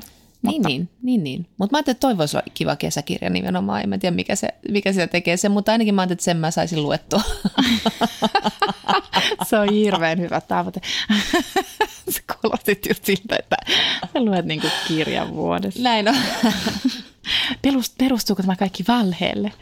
[0.47, 0.69] Niin, mutta...
[0.69, 1.47] niin, niin, niin.
[1.57, 3.81] Mutta mä ajattelin, että toi voisi olla kiva kesäkirja nimenomaan.
[3.81, 6.37] En mä tiedä, mikä, se, mikä sitä tekee sen, mutta ainakin mä ajattelin, että sen
[6.37, 7.21] mä saisin luettua.
[9.49, 10.81] se on hirveän hyvä tavoite.
[12.09, 13.57] se kuulostit just siltä, että
[14.13, 15.83] sä luet niin kuin kirjan vuodessa.
[15.83, 16.15] Näin on.
[17.97, 19.53] Perustuuko tämä kaikki valheelle?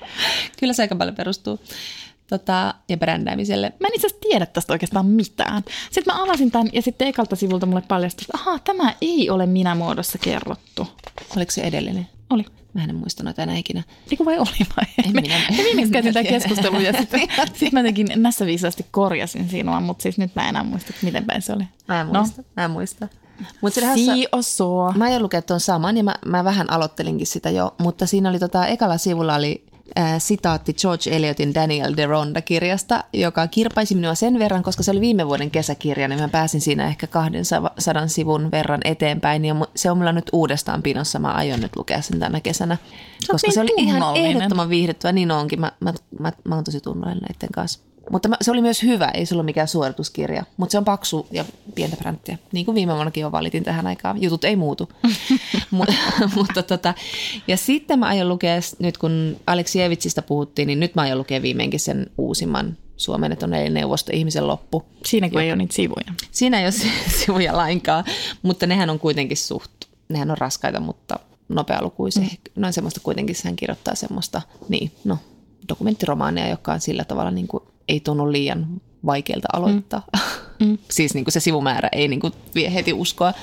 [0.60, 1.60] kyllä se aika paljon perustuu
[2.30, 3.74] tota, ja brändäämiselle.
[3.80, 5.64] Mä en itse asiassa tiedä tästä oikeastaan mitään.
[5.92, 9.46] Sitten mä avasin tämän ja sitten ekalta sivulta mulle paljastui, että ahaa, tämä ei ole
[9.46, 10.88] minä muodossa kerrottu.
[11.36, 12.08] Oliko se edellinen?
[12.30, 12.46] Oli.
[12.74, 13.84] Mä en muista noita enää ikinä.
[14.12, 14.86] Eiku vai oli vai?
[15.06, 17.22] En me, minä- me viimeksi käytiin tämä minä keskustelu ja sitten
[17.60, 21.06] sit mä jotenkin näissä viisaasti korjasin sinua, mutta siis nyt mä en enää muista, että
[21.06, 21.64] miten päin se oli.
[21.88, 22.20] Mä en No.
[22.20, 22.44] muista.
[22.58, 23.08] Mä en muista.
[23.62, 24.94] Mut se hassa, Si och så.
[24.98, 28.40] mä aion lukea tuon saman ja mä, mä vähän aloittelinkin sitä jo, mutta siinä oli
[28.40, 29.66] tota, ekalla sivulla oli
[30.00, 35.02] äh, sitaatti George Eliotin Daniel de Ronda-kirjasta, joka kirpaisi minua sen verran, koska se oli
[35.02, 39.98] viime vuoden kesäkirja, niin mä pääsin siinä ehkä 200 sivun verran eteenpäin ja se on
[39.98, 41.20] mulla nyt uudestaan pinossa.
[41.20, 42.78] Mä aion nyt lukea sen tänä kesänä,
[43.28, 45.12] koska niin se oli ihan ehdottoman viihdyttävä.
[45.12, 47.80] Niin onkin, mä, mä, mä, mä oon tosi tunnollinen näiden kanssa.
[48.10, 51.46] Mutta se oli myös hyvä, ei se ollut mikään suorituskirja, mutta se on paksu ja
[51.76, 52.38] pientä bränttiä.
[52.52, 54.22] Niin kuin viime vuonnakin jo valitin tähän aikaan.
[54.22, 54.90] Jutut ei muutu.
[55.72, 55.90] Mut,
[56.36, 56.94] mutta tota,
[57.48, 61.80] ja sitten mä aion lukea, nyt kun Aleksievitsistä puhuttiin, niin nyt mä aion lukea viimeinkin
[61.80, 64.86] sen uusimman suomennetun eli neuvosto ihmisen loppu.
[65.06, 66.14] Siinä kun ei ole niitä sivuja.
[66.32, 66.72] Siinä ei ole
[67.20, 68.04] sivuja lainkaan,
[68.42, 69.72] mutta nehän on kuitenkin suht,
[70.10, 72.24] nehän on raskaita, mutta nopealukuisia.
[72.24, 72.62] Mm.
[72.62, 75.18] Noin semmoista kuitenkin hän kirjoittaa semmoista, niin no,
[75.70, 80.04] dokumenttiromaania, joka on sillä tavalla niin kuin, ei tunnu liian vaikealta aloittaa.
[80.60, 80.78] Mm.
[80.92, 83.34] siis niin kuin se sivumäärä ei niin kuin vie heti uskoa.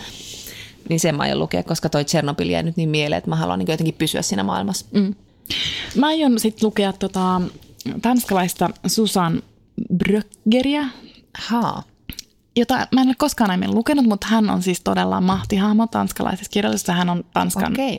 [0.89, 3.59] Niin sen mä aion lukea, koska toi Tchernobyl jäi nyt niin mieleen, että mä haluan
[3.59, 4.87] niin jotenkin pysyä siinä maailmassa.
[4.93, 5.15] Mm.
[5.97, 7.41] Mä aion sitten lukea tota,
[8.03, 9.43] tanskalaista Susan
[9.97, 10.89] Bröggeriä,
[11.39, 11.83] Haa.
[12.57, 16.93] jota mä en ole koskaan aiemmin lukenut, mutta hän on siis todella mahtihahmo tanskalaisessa kirjallisuudessa.
[16.93, 17.99] Hän on Tanskan Okei.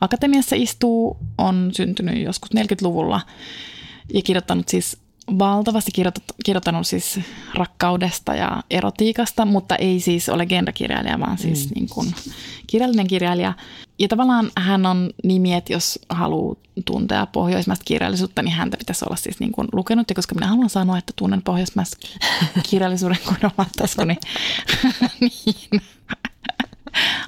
[0.00, 3.20] akatemiassa istuu, on syntynyt joskus 40-luvulla
[4.14, 4.96] ja kirjoittanut siis
[5.38, 7.20] valtavasti kirjoittanut, kirjoittanut siis
[7.54, 11.74] rakkaudesta ja erotiikasta, mutta ei siis ole genderkirjailija, vaan siis mm.
[11.74, 12.14] niin kuin
[12.66, 13.52] kirjallinen kirjailija.
[13.98, 19.16] Ja tavallaan hän on nimi, että jos haluaa tuntea pohjoismaista kirjallisuutta, niin häntä pitäisi olla
[19.16, 20.10] siis niin kuin lukenut.
[20.10, 21.96] Ja koska minä haluan sanoa, että tunnen pohjoismaista
[22.70, 24.16] kirjallisuuden kuin oman tasoni,
[25.20, 25.82] niin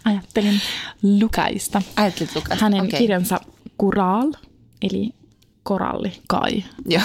[0.04, 0.60] ajattelin
[1.02, 1.82] lukaista.
[1.96, 2.60] Ajattelit Lukas?
[2.60, 2.98] Hänen okay.
[2.98, 3.40] kirjansa
[3.78, 4.32] Kural,
[4.82, 5.10] eli
[5.64, 6.64] koralli kai.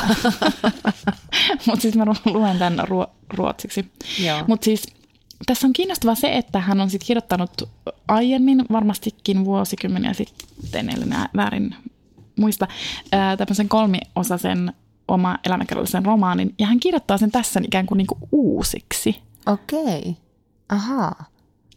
[1.66, 3.92] Mutta siis mä luen tämän ruo- ruotsiksi.
[4.48, 4.84] Mutta siis
[5.46, 7.52] tässä on kiinnostavaa se, että hän on sitten kirjoittanut
[8.08, 11.76] aiemmin, varmastikin vuosikymmeniä sitten, eli väärin
[12.40, 12.68] muista,
[13.12, 14.74] ää, tämmöisen kolmiosaisen
[15.08, 19.16] oma elämäkerrallisen romaanin, ja hän kirjoittaa sen tässä ikään kuin, niinku uusiksi.
[19.46, 20.18] Okei.
[20.70, 21.26] Ahaa.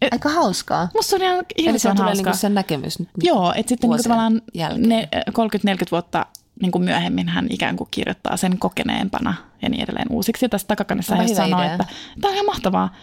[0.03, 0.88] Et- Aika hauskaa.
[0.95, 1.45] Musta se on ihan Eli
[1.79, 2.25] se hirveän tulee hauskaa.
[2.31, 3.09] niinku sen näkemys nyt.
[3.23, 4.88] Joo, että sitten niinku tavallaan jälkeen.
[4.88, 6.27] ne 30-40 vuotta
[6.62, 10.44] niin kuin myöhemmin hän ikään kuin kirjoittaa sen kokeneempana ja niin edelleen uusiksi.
[10.44, 11.72] Ja tässä takakannessa hän sanoo, idea.
[11.72, 11.87] että
[12.20, 12.94] tämä on ihan mahtavaa.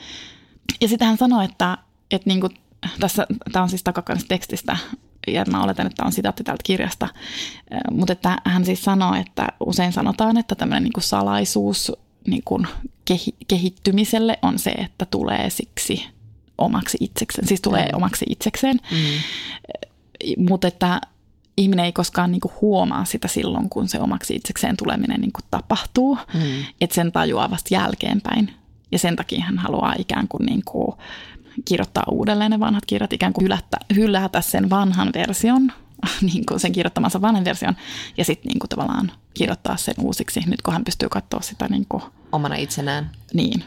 [0.81, 1.77] Ja sitten hän sanoi, että,
[2.11, 2.53] että niin kuin,
[2.99, 4.77] tässä, tämä on siis takakannessa tekstistä,
[5.27, 7.07] ja mä oletan, että tämä on sitaatti täältä kirjasta,
[7.91, 11.91] mutta että hän siis sanoo, että usein sanotaan, että tämmöinen niin kuin salaisuus
[12.27, 12.67] niin kuin
[13.05, 16.05] kehi, kehittymiselle on se, että tulee siksi
[16.57, 20.43] omaksi itsekseen, siis tulee omaksi itsekseen Mm.
[20.49, 21.01] mutta että
[21.59, 26.41] ihminen ei koskaan niinku huomaa sitä silloin, kun se omaksi itsekseen tuleminen niinku tapahtuu, Mm.
[26.81, 28.53] että sen tajuaa vasta jälkeenpäin.
[28.91, 30.97] Ja sen takia hän haluaa ikään kuin niinku
[31.65, 35.71] kirjoittaa uudelleen ne vanhat kirjat, ikään kuin hylätä, hylätä sen vanhan version,
[36.33, 37.75] niin kuin sen kirjoittamansa vanhan version,
[38.17, 42.55] ja sitten niinku tavallaan kirjoittaa sen uusiksi, nyt kun hän pystyy katsoa sitä niinku, Omana
[42.55, 43.11] itsenään.
[43.33, 43.63] niin,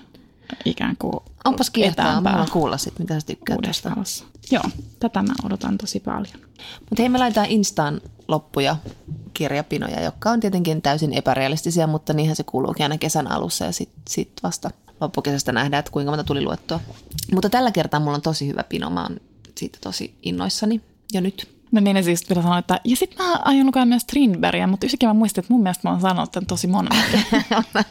[0.64, 1.12] ikään kuin
[1.44, 2.20] Onpas kiehtovaa.
[2.20, 4.24] Mä haluan kuulla sit, mitä sä tykkäät valossa.
[4.50, 4.62] Joo,
[5.00, 6.35] tätä mä odotan tosi paljon.
[6.81, 8.76] Mutta hei, me laitetaan Instaan loppuja
[9.35, 14.02] kirjapinoja, jotka on tietenkin täysin epärealistisia, mutta niinhän se kuuluukin aina kesän alussa ja sitten
[14.09, 16.81] sit vasta loppukesästä nähdään, että kuinka monta tuli luettua.
[17.33, 19.16] Mutta tällä kertaa mulla on tosi hyvä pino, mä oon
[19.59, 20.81] siitä tosi innoissani
[21.12, 21.62] jo nyt.
[21.72, 24.87] No niin, ja siis vielä sanoa, että ja sitten mä aion lukea myös Strindbergia, mutta
[24.87, 26.98] yhtäkkiä mä muistin, että mun mielestä mä oon sanonut tämän tosi monen.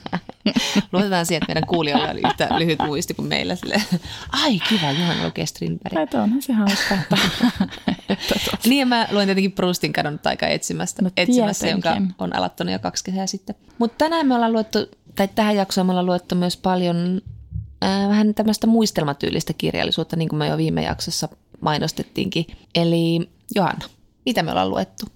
[0.92, 3.56] Luotetaan siihen, että meidän kuulijoilla on yhtä lyhyt muisti kuin meillä.
[3.56, 3.82] Sille.
[4.32, 6.02] Ai kiva, Johanna lukee Strindbergia.
[6.02, 6.98] että onhan se hauska.
[8.66, 13.04] Niin mä luen tietenkin Proustin kadonnut aika etsimästä, No etsimässä jonka on alattanut jo kaksi
[13.04, 13.56] kesää sitten.
[13.78, 14.80] Mutta tänään me ollaan luettu,
[15.16, 17.22] tai tähän jaksoon me ollaan luettu myös paljon
[17.84, 21.30] äh, vähän tämmöistä muistelmatyylistä kirjallisuutta, niin kuin me jo viime jaksossa
[21.62, 22.46] mainostettiinkin.
[22.76, 23.86] Eli Johanna,
[24.26, 25.06] mitä me ollaan luettu?
[25.06, 25.12] No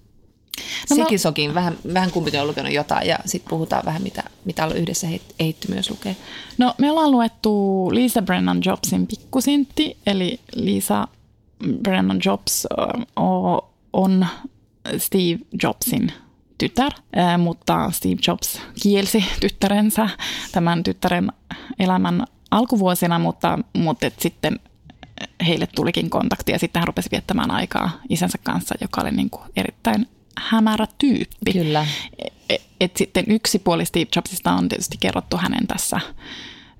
[0.90, 4.22] No mä- Sekin sokin, vähän, vähän kumpikin on lukenut jotain ja sitten puhutaan vähän, mitä,
[4.44, 5.06] mitä on yhdessä
[5.38, 6.14] ehditty myös lukea.
[6.58, 7.50] No me ollaan luettu
[7.94, 11.08] Lisa Brennan Jobsin pikkusintti, eli Lisa
[11.82, 12.66] Brennan Jobs
[13.92, 14.26] on
[14.98, 16.12] Steve Jobsin
[16.58, 16.92] tytär,
[17.38, 20.08] mutta Steve Jobs kielsi tyttärensä
[20.52, 21.32] tämän tyttären
[21.78, 24.60] elämän alkuvuosina, mutta, mutta et sitten
[25.46, 29.42] heille tulikin kontakti ja sitten hän rupesi viettämään aikaa isänsä kanssa, joka oli niin kuin
[29.56, 31.52] erittäin hämärä tyyppi.
[31.52, 31.86] Kyllä.
[32.48, 36.00] et, et sitten yksi puoli Steve Jobsista on tietysti kerrottu hänen tässä,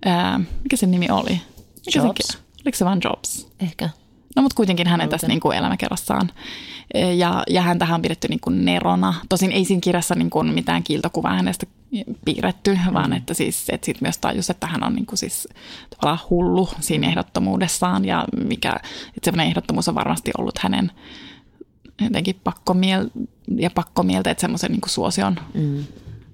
[0.04, 1.40] ää, mikä sen nimi oli?
[1.86, 2.26] Mikä Jobs.
[2.26, 3.48] Se, oliko se vain Jobs?
[3.60, 3.90] Ehkä.
[4.36, 6.30] No mutta kuitenkin hänen tässä niin kuin elämäkerrassaan.
[7.16, 9.14] Ja, ja häntähän on pidetty niin kuin nerona.
[9.28, 11.66] Tosin ei siinä kirjassa niin kuin mitään kiiltokuvaa hänestä
[12.24, 12.94] piirretty, mm.
[12.94, 15.48] vaan että siis että sit myös tajus, että hän on niin kuin siis
[15.90, 20.92] tavallaan hullu siinä ehdottomuudessaan ja mikä, että semmoinen ehdottomuus on varmasti ollut hänen
[22.00, 23.10] jotenkin pakkomiel
[23.56, 25.84] ja pakkomieltä, että semmoisen niin kuin suosion mm.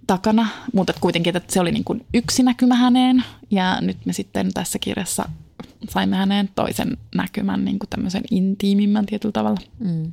[0.07, 4.53] takana, mutta kuitenkin, että se oli niin kuin yksi näkymä häneen ja nyt me sitten
[4.55, 5.29] tässä kirjassa
[5.89, 9.61] saimme häneen toisen näkymän, niin kuin tämmöisen intiimimmän tietyllä tavalla.
[9.79, 10.13] Mm.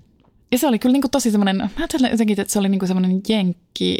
[0.52, 2.80] Ja se oli kyllä niin kuin tosi semmoinen, mä ajattelen jotenkin, että se oli niin
[2.80, 4.00] kuin semmoinen jenkki,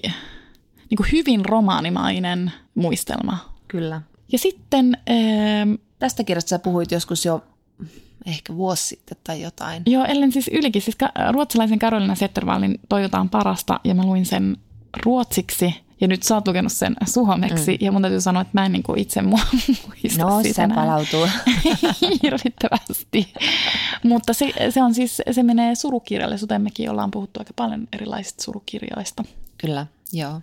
[0.90, 3.38] niin kuin hyvin romaanimainen muistelma.
[3.68, 4.02] Kyllä.
[4.32, 4.98] Ja sitten...
[5.10, 7.44] Ähm, Tästä kirjasta sä puhuit joskus jo
[8.26, 9.84] ehkä vuosi sitten tai jotain.
[9.86, 10.82] Joo, ellen siis ylikin.
[10.82, 10.98] Siis
[11.32, 14.58] ruotsalaisen Karolina Zettervallin Toivotaan parasta ja mä luin sen
[15.06, 17.78] ruotsiksi– ja nyt sä oot lukenut sen suomeksi, mm.
[17.86, 19.40] ja mun täytyy sanoa, että mä en niin kuin itse mua
[19.88, 20.38] muista no.
[20.38, 21.28] No, se palautuu.
[22.24, 23.34] Hirvittävästi.
[24.04, 26.62] Mutta se, se, on siis, se menee surukirjallisuuteen.
[26.62, 29.24] Mekin ollaan puhuttu aika paljon erilaisista surukirjoista.
[29.58, 30.42] Kyllä, joo.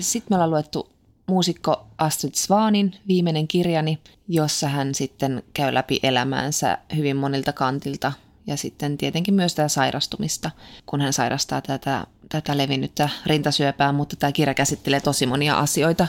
[0.00, 0.90] Sitten me ollaan luettu
[1.26, 8.12] muusikko Astrid Svanin viimeinen kirjani, jossa hän sitten käy läpi elämäänsä hyvin monilta kantilta–
[8.46, 10.50] ja sitten tietenkin myös tämä sairastumista,
[10.86, 16.06] kun hän sairastaa tätä, tätä levinnyttä rintasyöpää, mutta tämä kirja käsittelee tosi monia asioita.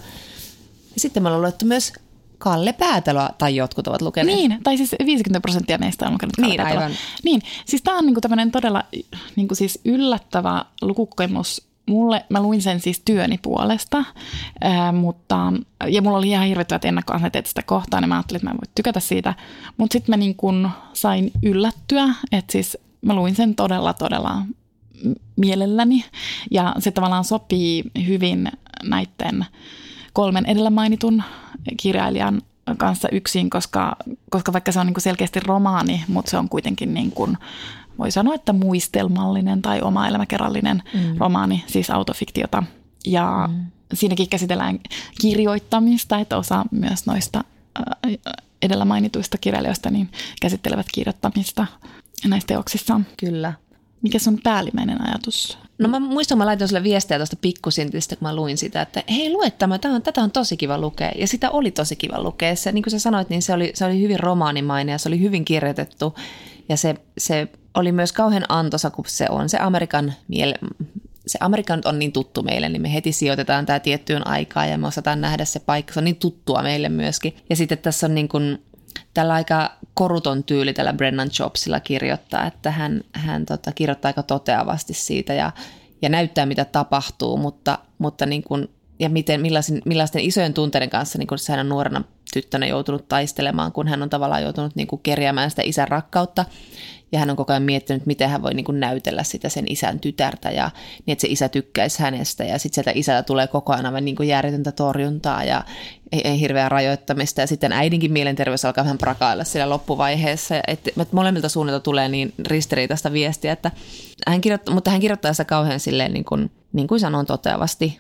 [0.93, 1.93] Ja sitten me ollaan luettu myös
[2.37, 4.37] Kalle Päätaloa, tai jotkut ovat lukeneet.
[4.37, 6.91] Niin, tai siis 50 prosenttia meistä on lukenut Kalle niin, Aivan.
[7.23, 8.83] Niin, siis tämä on niinku tämmöinen todella
[9.35, 14.03] niinku siis yllättävä lukukokemus mulle, mä luin sen siis työni puolesta,
[14.61, 15.53] ää, mutta,
[15.87, 18.71] ja mulla oli ihan hirvittävät ennakkoasenteet sitä kohtaan, niin mä ajattelin, että mä en voi
[18.75, 19.33] tykätä siitä.
[19.77, 24.41] Mutta sitten mä niin kun sain yllättyä, että siis mä luin sen todella, todella
[25.35, 26.05] mielelläni,
[26.51, 28.51] ja se tavallaan sopii hyvin
[28.83, 29.45] näiden
[30.13, 31.23] kolmen edellä mainitun
[31.77, 32.41] kirjailijan
[32.77, 33.95] kanssa yksin, koska,
[34.29, 37.37] koska vaikka se on niin selkeästi romaani, mutta se on kuitenkin niin kuin
[37.99, 41.17] voi sanoa, että muistelmallinen tai oma elämäkerrallinen mm.
[41.17, 42.63] romaani, siis autofiktiota.
[43.05, 43.65] Ja mm.
[43.93, 44.79] siinäkin käsitellään
[45.21, 47.43] kirjoittamista, että osa myös noista
[48.61, 50.09] edellä mainituista kirjailijoista niin
[50.41, 51.67] käsittelevät kirjoittamista
[52.27, 53.01] näissä teoksissa.
[53.17, 53.53] Kyllä.
[54.01, 55.57] Mikä sun päällimmäinen ajatus?
[55.79, 59.31] No mä muistan, mä laitoin sulle viestiä tuosta pikkusintistä, kun mä luin sitä, että hei
[59.31, 61.11] lue tämä, tämä on, tätä on tosi kiva lukea.
[61.15, 62.55] Ja sitä oli tosi kiva lukea.
[62.55, 65.19] Se, niin kuin sä sanoit, niin se oli, se oli hyvin romaanimainen ja se oli
[65.19, 66.15] hyvin kirjoitettu.
[66.69, 70.55] Ja se, se oli myös kauhean antoisa, kun se on se Amerikan miele,
[71.27, 74.87] se Amerikan on niin tuttu meille, niin me heti sijoitetaan tämä tiettyyn aikaan ja me
[74.87, 75.93] osataan nähdä se paikka.
[75.93, 77.35] Se on niin tuttua meille myöskin.
[77.49, 78.63] Ja sitten tässä on niin kuin,
[79.13, 84.93] tällä aika koruton tyyli tällä Brennan Jobsilla kirjoittaa, että hän, hän tota, kirjoittaa aika toteavasti
[84.93, 85.51] siitä ja,
[86.01, 91.17] ja näyttää, mitä tapahtuu, mutta, mutta niin kuin, ja miten, millaisen, millaisten isojen tunteiden kanssa
[91.17, 92.03] niin kuin hän on nuorena
[92.41, 96.45] tyttönä joutunut taistelemaan, kun hän on tavallaan joutunut niin kuin kerjäämään sitä isän rakkautta.
[97.11, 99.99] Ja hän on koko ajan miettinyt, miten hän voi niin kuin näytellä sitä sen isän
[99.99, 100.71] tytärtä ja
[101.05, 102.43] niin, että se isä tykkäisi hänestä.
[102.43, 105.63] Ja sitten sieltä isällä tulee koko ajan aivan niin kuin järjetöntä torjuntaa ja
[106.11, 107.41] ei, ei hirveää rajoittamista.
[107.41, 110.55] Ja sitten äidinkin mielenterveys alkaa vähän prakailla siellä loppuvaiheessa.
[110.67, 113.71] Että, että molemmilta suunnilta tulee niin ristiriitaista viestiä, että
[114.27, 117.99] hän kirjoittaa, mutta hän kirjoittaa sitä kauhean silleen niin kuin, niin kuin sanon toteavasti,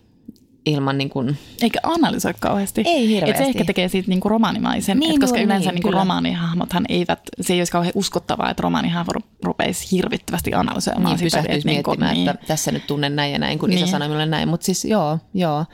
[0.65, 1.37] ilman niin kuin...
[1.61, 2.83] Eikä analysoi kauheasti.
[2.85, 3.31] Ei hirveästi.
[3.31, 6.85] Et se ehkä tekee siitä niin kuin romaanimaisen, niin, koska niin, yleensä niin, niin romaanihahmothan
[6.89, 9.11] eivät, se ei olisi kauhean uskottavaa, että romaanihahmo
[9.43, 11.39] rupeisi hirvittävästi analysoimaan niin, sitä.
[11.39, 12.29] Että, niin miettimään, niin.
[12.29, 13.77] että tässä nyt tunnen näin ja näin, kun niin.
[13.77, 14.47] isä sanoi minulle näin.
[14.49, 15.65] Mutta siis joo, joo.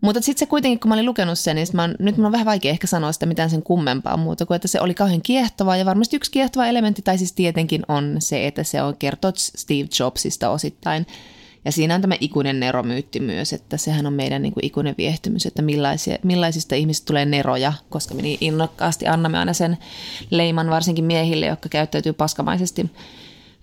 [0.00, 2.46] Mutta sitten se kuitenkin, kun mä olin lukenut sen, niin mä, nyt mun on vähän
[2.46, 5.76] vaikea ehkä sanoa sitä mitään sen kummempaa muuta kuin, että se oli kauhean kiehtova.
[5.76, 9.88] Ja varmasti yksi kiehtova elementti, tai siis tietenkin on se, että se on kertoo Steve
[9.98, 11.06] Jobsista osittain–
[11.64, 15.46] ja siinä on tämä ikuinen neromyytti myös, että sehän on meidän niin kuin ikuinen viehtymys,
[15.46, 19.78] että millaisia, millaisista ihmisistä tulee neroja, koska me niin innokkaasti annamme aina sen
[20.30, 22.90] leiman varsinkin miehille, jotka käyttäytyy paskamaisesti.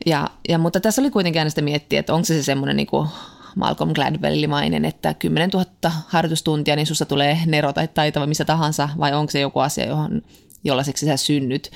[0.06, 2.88] Ja, ja, mutta tässä oli kuitenkin aina sitä miettiä, että onko se, se semmoinen niin
[2.88, 3.08] kuin
[3.56, 5.66] Malcolm Gladwellimainen, että 10 000
[6.08, 10.22] harjoitustuntia, niin susta tulee nero tai taitava missä tahansa, vai onko se joku asia, johon,
[10.64, 11.72] jollaiseksi sä synnyt.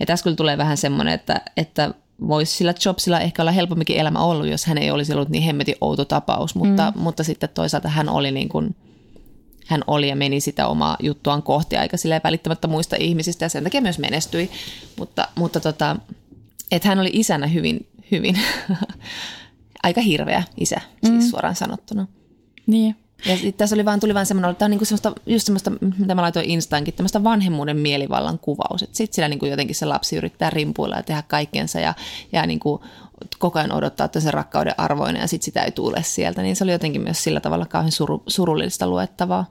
[0.00, 4.18] Ja tässä kyllä tulee vähän semmoinen, että, että voisi sillä Jobsilla ehkä olla helpomminkin elämä
[4.18, 7.00] ollut, jos hän ei olisi ollut niin hemmetin outo tapaus, mutta, mm.
[7.02, 8.76] mutta sitten toisaalta hän oli niin kuin,
[9.66, 13.64] hän oli ja meni sitä omaa juttuaan kohti aika silleen välittämättä muista ihmisistä ja sen
[13.64, 14.50] takia myös menestyi,
[14.98, 15.96] mutta, mutta tota,
[16.70, 18.38] että hän oli isänä hyvin, hyvin
[19.82, 21.30] aika hirveä isä, siis mm.
[21.30, 22.06] suoraan sanottuna.
[22.66, 22.96] Niin.
[23.26, 26.22] Ja tässä oli vaan, tuli vaan semmoinen, että on niinku semmoista, just semmoista, mitä mä
[26.22, 28.82] laitoin Instaankin, tämmöistä vanhemmuuden mielivallan kuvaus.
[28.82, 31.94] Että sitten siellä niinku jotenkin se lapsi yrittää rimpuilla ja tehdä kaikkensa ja,
[32.32, 32.84] ja niinku
[33.38, 36.42] koko ajan odottaa, että se rakkauden arvoinen ja sitten sitä ei tule sieltä.
[36.42, 39.46] Niin se oli jotenkin myös sillä tavalla kauhean suru, surullista luettavaa.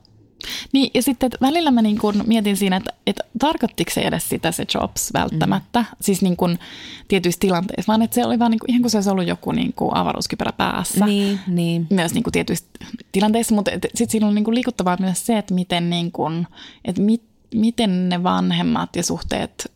[0.73, 4.29] Niin, ja sitten että välillä mä niin kun mietin siinä, että, että tarkoittiko se edes
[4.29, 5.86] sitä se Jobs välttämättä, mm.
[6.01, 6.60] siis niin kun
[7.08, 9.51] tietyissä tilanteissa, vaan että se oli vaan niin kuin, ihan kuin se olisi ollut joku
[9.51, 11.06] niin kuin avaruuskypärä päässä.
[11.06, 11.88] Niin, niin.
[11.89, 12.65] Myös niin kuin tietyissä
[13.12, 16.47] tilanteissa, mutta sitten siinä on niin kuin liikuttavaa myös se, että miten, niin kuin,
[16.86, 17.23] että mit,
[17.56, 19.71] miten ne vanhemmat ja suhteet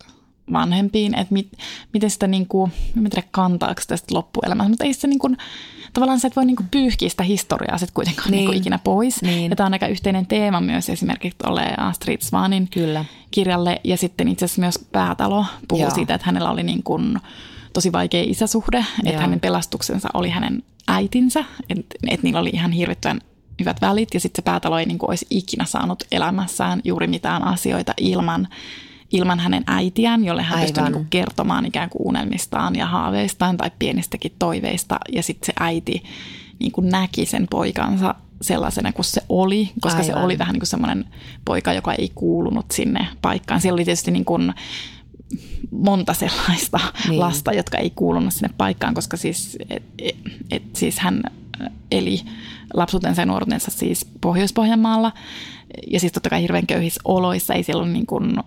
[0.54, 1.50] vanhempiin, että mit,
[1.94, 5.38] miten sitä niin kuin, en tiedä kantaako tästä loppuelämässä, mutta ei se niin kuin,
[5.94, 8.38] tavallaan sä et voi niinku pyyhkiä sitä historiaa sit kuitenkaan niin.
[8.38, 9.22] niinku ikinä pois.
[9.22, 9.50] Niin.
[9.50, 13.06] Ja tämä on aika yhteinen teema myös esimerkiksi ole Astrid Svanin Kyllä.
[13.32, 13.82] kirjalle.
[13.84, 15.96] Ja sitten itse asiassa myös Päätalo puhuu Joo.
[15.96, 17.20] siitä, että hänellä oli niin kuin
[17.74, 18.86] tosi vaikea isäsuhde, Joo.
[19.06, 23.22] että hänen pelastuksensa oli hänen äitinsä, että et niillä oli ihan hirvittävän
[23.60, 27.44] hyvät välit ja sitten se Päätalo ei niin kuin olisi ikinä saanut elämässään juuri mitään
[27.44, 28.48] asioita ilman
[29.12, 34.32] ilman hänen äitiään, jolle hän pystyi niin kertomaan ikään kuin unelmistaan ja haaveistaan tai pienistäkin
[34.40, 35.00] toiveista.
[35.12, 36.04] Ja sitten se äiti
[36.60, 40.20] niin kuin näki sen poikansa sellaisena kuin se oli, koska Aivan.
[40.20, 41.06] se oli vähän niin kuin semmoinen
[41.46, 43.62] poika, joka ei kuulunut sinne paikkaan.
[43.62, 44.54] Siellä oli tietysti niin kuin
[45.72, 47.20] monta sellaista niin.
[47.20, 50.16] lasta, jotka ei kuulunut sinne paikkaan, koska siis, et, et,
[50.52, 51.24] et, siis hän
[51.92, 52.22] eli
[52.74, 55.12] lapsuutensa ja nuoruutensa siis Pohjois-Pohjanmaalla.
[55.92, 58.38] Ja siis totta kai hirveän köyhissä oloissa, ei siellä ole niin kuin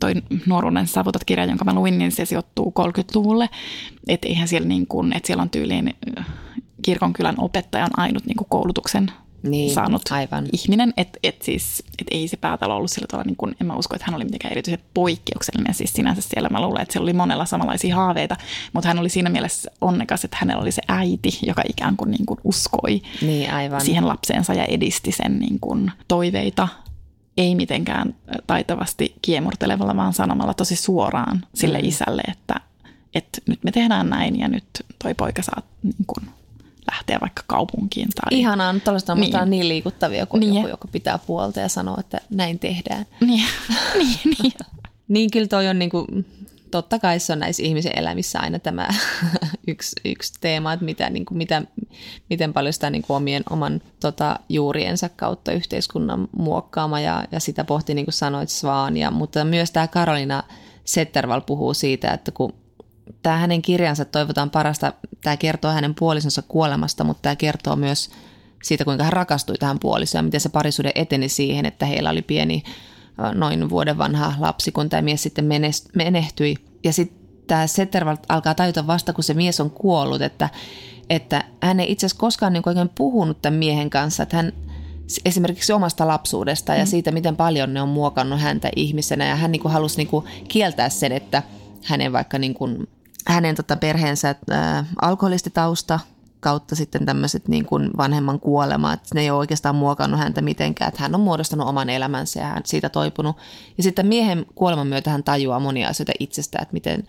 [0.00, 0.14] toi
[0.46, 3.48] nuoruuden savutat kirja, jonka mä luin, niin se sijoittuu 30-luvulle.
[4.08, 6.26] Että eihän siellä niin kuin, että siellä on tyyliin äh,
[6.82, 10.46] kirkonkylän opettaja on ainut niin kuin koulutuksen niin, saanut aivan.
[10.52, 10.94] ihminen.
[10.96, 13.94] Että et siis, et ei se päätalo ollut sillä tavalla, niin kuin, en mä usko,
[13.94, 16.48] että hän oli mitenkään erityisen poikkeuksellinen siis sinänsä siellä.
[16.48, 18.36] Mä luulen, että siellä oli monella samanlaisia haaveita,
[18.72, 22.26] mutta hän oli siinä mielessä onnekas, että hänellä oli se äiti, joka ikään kuin, niin
[22.26, 23.80] kuin uskoi niin, aivan.
[23.80, 26.68] siihen lapseensa ja edisti sen niin kuin, toiveita
[27.40, 28.14] ei mitenkään
[28.46, 31.88] taitavasti kiemurtelevalla, vaan sanomalla tosi suoraan sille mm.
[31.88, 32.54] isälle, että,
[33.14, 34.64] että nyt me tehdään näin ja nyt
[35.02, 36.30] toi poika saa niin kuin,
[36.90, 38.08] lähteä vaikka kaupunkiin.
[38.08, 38.38] Tai...
[38.38, 39.32] Ihanaa, mutta tällaista on niin.
[39.46, 40.54] niin liikuttavia kuin niin.
[40.54, 43.06] joku, joka pitää puolta ja sanoo, että näin tehdään.
[43.20, 43.44] Niin,
[43.98, 44.52] niin, niin.
[45.08, 46.06] niin kyllä toi on niin kuin,
[46.70, 48.88] totta kai se on näissä ihmisen elämissä aina tämä
[49.68, 51.62] yksi, yksi teema, että mitä, niin kuin, mitä,
[52.30, 57.64] miten paljon sitä niin kuin omien, oman tota, juuriensa kautta yhteiskunnan muokkaama ja, ja sitä
[57.64, 58.96] pohti niin kuin sanoit Svaan.
[58.96, 60.42] Ja, mutta myös tämä Karolina
[60.84, 62.52] Setterval puhuu siitä, että kun
[63.22, 68.10] tämä hänen kirjansa toivotaan parasta, tämä kertoo hänen puolisonsa kuolemasta, mutta tämä kertoo myös
[68.62, 72.22] siitä, kuinka hän rakastui tähän puolisoon ja miten se parisuuden eteni siihen, että heillä oli
[72.22, 72.62] pieni
[73.34, 75.48] noin vuoden vanha lapsi, kun tämä mies sitten
[75.94, 76.56] menehtyi.
[76.84, 80.48] Ja sitten tämä Setterwald alkaa tajuta vasta, kun se mies on kuollut, että,
[81.10, 84.52] että hän ei itse asiassa koskaan niin oikein puhunut tämän miehen kanssa, että hän
[85.24, 86.88] esimerkiksi omasta lapsuudesta ja mm.
[86.88, 89.26] siitä, miten paljon ne on muokannut häntä ihmisenä.
[89.26, 91.42] Ja hän niin kuin halusi niin kuin kieltää sen, että
[91.84, 92.88] hänen vaikka niin kuin,
[93.26, 96.00] hänen tota perheensä ää, alkoholistitausta
[96.40, 100.88] kautta sitten tämmöiset niin kuin vanhemman kuolema, että ne ei ole oikeastaan muokannut häntä mitenkään,
[100.88, 103.36] että hän on muodostanut oman elämänsä ja hän siitä toipunut.
[103.76, 107.04] Ja sitten miehen kuoleman myötä hän tajuaa monia asioita itsestä, että miten,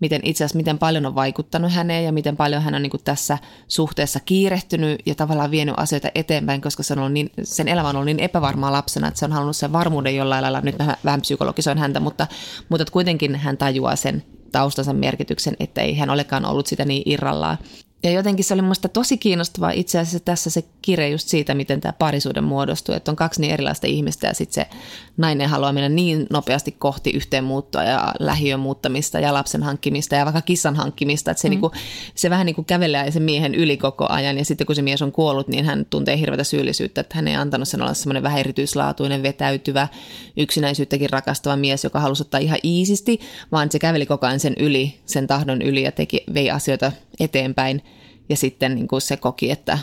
[0.00, 3.04] miten itse asiassa miten paljon on vaikuttanut häneen ja miten paljon hän on niin kuin
[3.04, 3.38] tässä
[3.68, 7.96] suhteessa kiirehtynyt ja tavallaan vienyt asioita eteenpäin, koska se on ollut niin, sen elämä on
[7.96, 11.20] ollut niin epävarmaa lapsena, että se on halunnut sen varmuuden jollain lailla, nyt mä vähän
[11.20, 12.26] psykologisoin häntä, mutta,
[12.68, 17.58] mutta kuitenkin hän tajuaa sen taustansa merkityksen, että ei hän olekaan ollut sitä niin irrallaan.
[18.02, 21.80] Ja jotenkin se oli minusta tosi kiinnostavaa itse asiassa tässä se kirja just siitä, miten
[21.80, 24.76] tämä parisuuden muodostuu, että on kaksi niin erilaista ihmistä ja sitten se
[25.20, 30.42] nainen haluaa mennä niin nopeasti kohti yhteenmuuttoa ja lähiön muuttamista ja lapsen hankkimista ja vaikka
[30.42, 31.50] kissan hankkimista, että se, mm.
[31.50, 31.72] niinku,
[32.14, 35.02] se vähän niin kuin kävelee sen miehen yli koko ajan ja sitten kun se mies
[35.02, 38.40] on kuollut, niin hän tuntee hirveätä syyllisyyttä, että hän ei antanut sen olla semmoinen vähän
[38.40, 39.88] erityislaatuinen, vetäytyvä,
[40.36, 43.20] yksinäisyyttäkin rakastava mies, joka halusi ottaa ihan iisisti,
[43.52, 47.82] vaan se käveli koko ajan sen yli, sen tahdon yli ja teki, vei asioita eteenpäin.
[48.28, 49.78] Ja sitten niin kuin se koki, että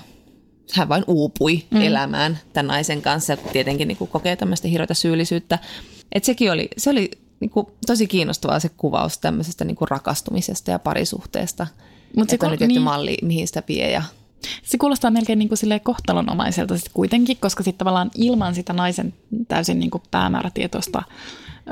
[0.73, 1.81] hän vain uupui mm.
[1.81, 5.59] elämään tämän naisen kanssa ja tietenkin niin kuin kokee tämmöistä hirveätä syyllisyyttä.
[6.11, 10.71] Et sekin oli, se oli niin kuin tosi kiinnostavaa se kuvaus tämmöisestä niin kuin rakastumisesta
[10.71, 11.67] ja parisuhteesta.
[12.17, 14.03] Mutta se on nyt niin, malli, mihin sitä vie ja
[14.63, 19.13] se kuulostaa melkein niin kuin kohtalonomaiselta sit kuitenkin, koska sitten tavallaan ilman sitä naisen
[19.47, 21.03] täysin niin kuin päämäärätietoista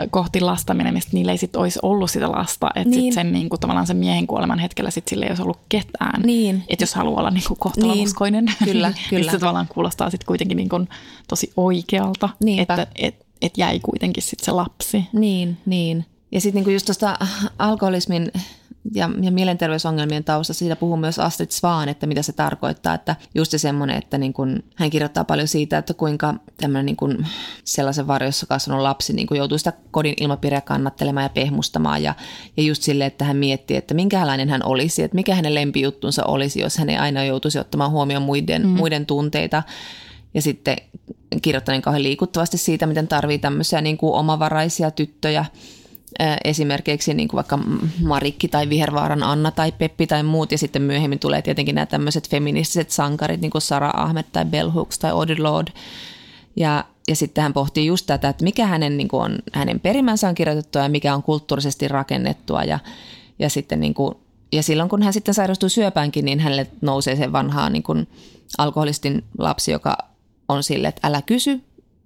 [0.09, 2.69] kohti lasta menemistä, niillä ei sitten olisi ollut sitä lasta.
[2.75, 3.01] Että niin.
[3.01, 6.21] sit sen niin kuin, tavallaan sen miehen kuoleman hetkellä sit sille ei olisi ollut ketään.
[6.21, 6.63] Niin.
[6.67, 8.57] Että jos haluaa olla niin kuin kohtalomuskoinen, niin.
[8.63, 9.31] kyllä, kyllä.
[9.31, 10.89] se tavallaan kuulostaa sitten kuitenkin niin kuin
[11.27, 12.73] tosi oikealta, Niinpä.
[12.73, 15.05] että et, et jäi kuitenkin sitten se lapsi.
[15.13, 16.05] Niin, niin.
[16.31, 17.17] Ja sitten niinku just tuosta
[17.59, 18.31] alkoholismin
[18.93, 20.59] ja, ja mielenterveysongelmien taustassa.
[20.59, 22.93] Siitä puhuu myös Astrid Swan, että mitä se tarkoittaa.
[22.93, 26.95] Että just se semmoinen, että niin kun, hän kirjoittaa paljon siitä, että kuinka tämmöinen niin
[26.95, 27.25] kun,
[27.63, 32.03] sellaisen varjossa kasvanut lapsi niin kun joutuu sitä kodin ilmapiiriä kannattelemaan ja pehmustamaan.
[32.03, 32.13] Ja,
[32.57, 36.59] ja just silleen, että hän miettii, että minkälainen hän olisi, että mikä hänen lempijuttunsa olisi,
[36.59, 38.69] jos hän ei aina joutuisi ottamaan huomioon muiden, mm.
[38.69, 39.63] muiden tunteita.
[40.33, 40.75] Ja sitten
[41.41, 45.45] kirjoittaneen kauhean liikuttavasti siitä, miten tarvii tämmöisiä niin kuin omavaraisia tyttöjä,
[46.43, 47.59] esimerkiksi niin kuin vaikka
[48.03, 52.29] Marikki tai Vihervaaran Anna tai Peppi tai muut, ja sitten myöhemmin tulee tietenkin nämä tämmöiset
[52.29, 55.71] feministiset sankarit, niin kuin Sara Ahmed tai Bell Hooks tai Audre Lorde,
[56.55, 60.29] ja, ja sitten hän pohtii just tätä, että mikä hänen, niin kuin on, hänen perimänsä
[60.29, 62.79] on kirjoitettua ja mikä on kulttuurisesti rakennettua, ja,
[63.39, 64.15] ja sitten niin kuin,
[64.51, 68.07] ja silloin kun hän sitten sairastuu syöpäänkin, niin hänelle nousee se vanhaa niin kuin
[68.57, 69.97] alkoholistin lapsi, joka
[70.49, 71.61] on sille, että älä kysy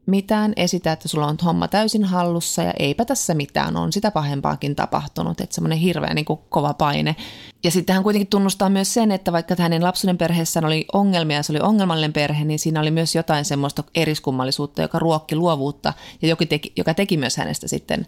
[0.09, 4.75] mitään, esitä, että sulla on homma täysin hallussa ja eipä tässä mitään, on sitä pahempaakin
[4.75, 7.15] tapahtunut, että semmoinen hirveä niin kuin kova paine.
[7.63, 11.43] Ja sitten hän kuitenkin tunnustaa myös sen, että vaikka hänen lapsuuden perheessään oli ongelmia ja
[11.43, 16.27] se oli ongelmallinen perhe, niin siinä oli myös jotain semmoista eriskummallisuutta, joka ruokki luovuutta ja
[16.27, 18.07] joka teki, joka teki myös hänestä sitten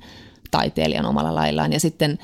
[0.52, 1.74] taiteilijan omalla laillaan.
[1.74, 2.20] Ja sitten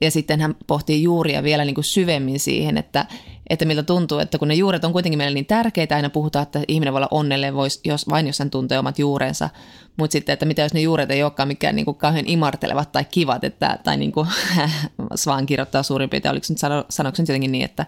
[0.00, 3.06] ja sitten hän pohtii juuria vielä niin kuin syvemmin siihen, että,
[3.50, 6.60] että miltä tuntuu, että kun ne juuret on kuitenkin meille niin tärkeitä, aina puhutaan, että
[6.68, 9.50] ihminen voi olla onnellinen vois, jos, vain jos hän tuntee omat juurensa,
[9.96, 13.04] mutta sitten, että mitä jos ne juuret ei olekaan mikään niin kuin kauhean imartelevat tai
[13.04, 14.28] kivat, että, tai niin kuin
[15.14, 17.86] Svan kirjoittaa suurin piirtein, oliko nyt sano, nyt jotenkin niin, että,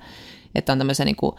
[0.55, 1.33] että on tämmöisiä niin kuin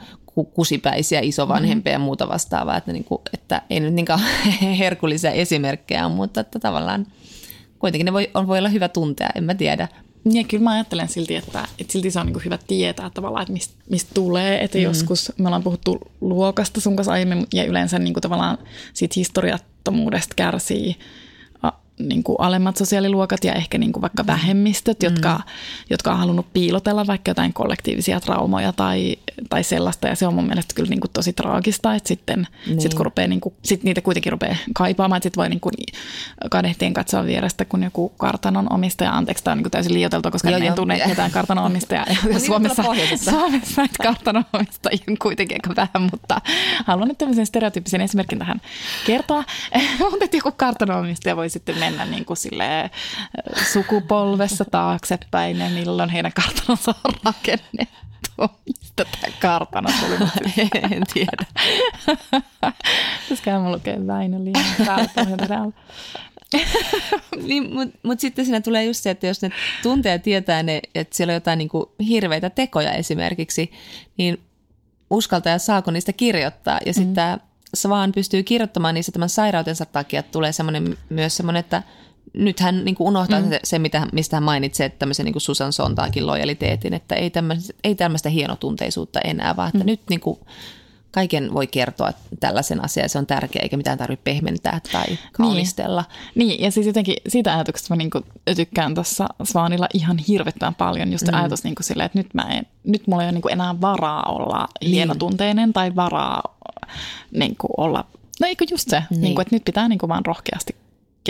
[0.53, 2.01] kusipäisiä isovanhempia mm-hmm.
[2.01, 4.20] ja muuta vastaavaa, että, niin kuin, että ei nyt niinkään
[4.80, 7.05] herkullisia esimerkkejä, mutta että tavallaan
[7.80, 9.88] kuitenkin ne voi, on, voi olla hyvä tuntea, en mä tiedä.
[10.26, 13.53] Ja kyllä mä ajattelen silti, että, että silti se on niin hyvä tietää tavallaan, että
[13.53, 14.63] mistä, mistä tulee.
[14.63, 14.84] Että mm.
[14.84, 18.57] joskus me ollaan puhuttu luokasta sun kanssa aiemmin ja yleensä niin kuin tavallaan
[18.93, 20.95] siitä historiattomuudesta kärsii
[21.99, 25.05] niin kuin alemmat sosiaaliluokat ja ehkä niin kuin vaikka vähemmistöt, mm.
[25.05, 25.39] jotka,
[25.89, 29.17] jotka on halunnut piilotella vaikka jotain kollektiivisia traumoja tai,
[29.50, 30.08] tai sellaista.
[30.08, 32.82] Ja se on mun mielestä kyllä niin kuin tosi traagista, että sitten niin.
[32.82, 35.74] sit kun rupeaa, niin kuin, sit niitä kuitenkin rupeaa kaipaamaan, että sitten voi niin kuin
[36.52, 40.50] kadehtien katsoa vierestä, kun joku kartanon omistaja, anteeksi tämä on niin kuin täysin liioiteltua, koska
[40.50, 42.06] joo, en tunne mitään kartanon omistajaa.
[42.10, 46.42] ja niin Suomessa, Suomessa näitä kartanon omistajia on kuitenkin aika vähän, mutta
[46.86, 48.62] haluan nyt tämmöisen stereotyyppisen esimerkin tähän
[49.06, 49.44] kertoa.
[50.12, 52.90] mutta joku kartanon omistaja voi sitten mennä mennä niin kuin silleen,
[53.74, 58.29] sukupolvessa taaksepäin ja milloin heidän kartanonsa on rakennettu.
[58.66, 60.30] Mistä tämä kartano tuli?
[60.96, 61.46] en tiedä.
[63.24, 65.04] Pitäisiköhän mun lukee Väinö Liian
[67.48, 69.50] niin, Mutta mut sitten siinä tulee just se, että jos ne
[69.84, 73.72] tuntee ja tietää, ne, että siellä on jotain niin kuin hirveitä tekoja esimerkiksi,
[74.18, 74.40] niin
[75.10, 76.80] uskaltaa ja saako niistä kirjoittaa.
[76.86, 76.94] Ja mm.
[76.94, 77.40] sitten
[77.76, 81.84] Svan pystyy kirjoittamaan niistä tämän sairautensa takia, että tulee semmoinen, myös semmoinen, että
[82.34, 83.50] nyt hän niin unohtaa mm.
[83.64, 87.96] se, mitä, mistä hän mainitsee, että tämmöisen niin Susan Sontaakin lojaliteetin, että ei tämmöistä, ei
[87.96, 89.86] tämmöistä hienotunteisuutta enää, vaan että mm.
[89.86, 90.40] nyt niin kuin,
[91.12, 96.06] kaiken voi kertoa tällaisen asian, se on tärkeä, eikä mitään tarvitse pehmentää tai kaunistella.
[96.36, 101.12] Niin, niin ja siis jotenkin siitä ajatuksesta mä niin tykkään tuossa Svaanilla ihan hirvettävän paljon,
[101.12, 101.34] just mm.
[101.34, 104.68] ajatus niin silleen, että nyt, mä en, nyt mulla ei ole niin enää varaa olla
[104.82, 104.92] niin.
[104.92, 106.44] hienotunteinen tai varaa
[107.32, 108.06] niin kuin olla,
[108.40, 109.22] no eikö just se, niin.
[109.22, 110.76] Niin kuin, että nyt pitää niin kuin vaan rohkeasti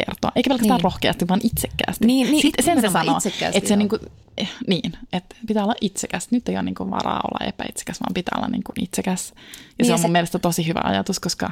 [0.06, 0.32] kertoa.
[0.36, 0.84] Eikä pelkästään niin.
[0.84, 2.06] rohkeasti, vaan itsekkäästi.
[2.06, 3.20] Niin, niin Sitten sen se sanoo,
[3.54, 4.02] että se niin kuin,
[4.38, 6.32] eh, niin, että pitää olla itsekäs.
[6.32, 9.34] Nyt ei ole niin kuin varaa olla epäitsekäs, vaan pitää olla niin kuin itsekäs.
[9.36, 9.44] Ja
[9.78, 10.02] niin se on se...
[10.02, 11.52] mun mielestä tosi hyvä ajatus, koska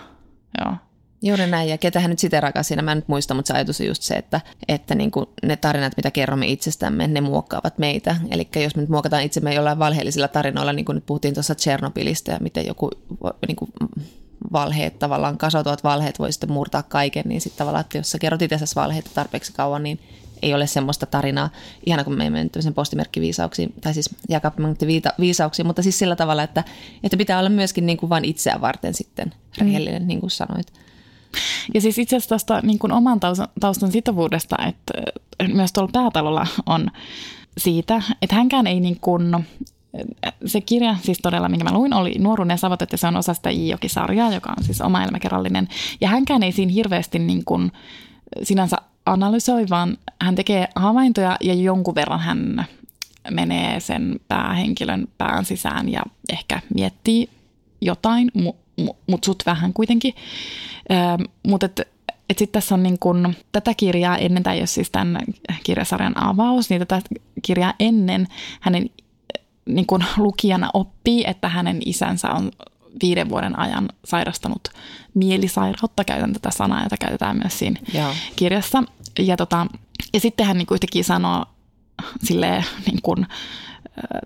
[0.66, 0.76] joo.
[1.22, 3.82] Juuri näin, ja ketähän nyt sitä rakas siinä, mä en nyt muista, mutta se ajatus
[3.82, 8.16] on just se, että, että niin kuin ne tarinat, mitä kerromme itsestämme, ne muokkaavat meitä.
[8.32, 12.32] Eli jos me nyt muokataan itsemme jollain valheellisilla tarinoilla, niin kuin nyt puhuttiin tuossa Tchernobylistä
[12.32, 12.89] ja miten joku
[13.48, 13.72] niin kuin
[14.51, 18.41] valheet, tavallaan kasautuvat valheet voi sitten murtaa kaiken, niin sitten tavallaan, että jos sä kerrot
[18.41, 19.99] itse valheita tarpeeksi kauan, niin
[20.41, 21.49] ei ole semmoista tarinaa,
[21.85, 26.63] ihana kun me emme tämmöisen postimerkkiviisauksiin, tai siis jakapamenttiviisauksiin, mutta siis sillä tavalla, että,
[27.03, 30.07] että pitää olla myöskin niin kuin vain itseään varten sitten rehellinen, mm.
[30.07, 30.73] niin kuin sanoit.
[31.73, 34.93] Ja siis itse asiassa tuosta niin kuin oman taustan, taustan sitovuudesta, että
[35.53, 36.91] myös tuolla päätalolla on
[37.57, 39.45] siitä, että hänkään ei niin kuin,
[40.45, 43.49] se kirja siis todella, minkä mä luin, oli Nuoruuden savot, että se on osa sitä
[43.49, 45.67] Iijoki-sarjaa, joka on siis oma elämäkerrallinen.
[46.01, 47.71] Ja hänkään ei siinä hirveästi niin kuin
[48.43, 52.65] sinänsä analysoi, vaan hän tekee havaintoja ja jonkun verran hän
[53.31, 57.29] menee sen päähenkilön pään sisään ja ehkä miettii
[57.81, 58.61] jotain, mutta
[59.07, 60.13] mut sut vähän kuitenkin.
[60.91, 61.81] Ö, mutta et,
[62.29, 65.17] et sitten tässä on niin kun, tätä kirjaa ennen, tai jos siis tämän
[65.63, 67.01] kirjasarjan avaus, niin tätä
[67.41, 68.27] kirjaa ennen
[68.61, 68.89] hänen
[69.68, 72.51] niin kun lukijana oppii, että hänen isänsä on
[73.03, 74.70] viiden vuoden ajan sairastanut
[75.13, 76.03] mielisairautta.
[76.03, 78.13] Käytän tätä sanaa, jota käytetään myös siinä Joo.
[78.36, 78.84] kirjassa.
[79.20, 79.68] Ja, tota,
[80.13, 81.45] ja sitten hän niin yhtäkkiä sanoo
[82.24, 83.26] silleen, niin kun,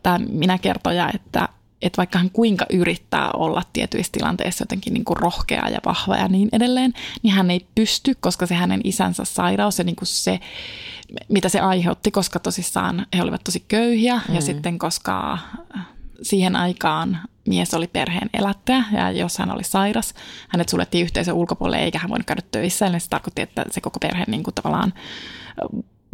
[0.04, 1.50] tämä minä kertoja, että,
[1.82, 6.28] että vaikka hän kuinka yrittää olla tietyissä tilanteissa jotenkin niin kuin rohkea ja vahva ja
[6.28, 10.40] niin edelleen, niin hän ei pysty, koska se hänen isänsä sairaus ja niin kuin se,
[11.30, 14.36] mitä se aiheutti, koska tosissaan he olivat tosi köyhiä mm.
[14.36, 15.38] ja sitten koska
[16.22, 20.14] siihen aikaan mies oli perheen elättäjä ja jos hän oli sairas,
[20.50, 22.88] hänet suljettiin yhteisön ulkopuolelle eikä hän voinut käydä töissä.
[22.88, 24.94] Eli se tarkoitti, että se koko perhe niin kuin tavallaan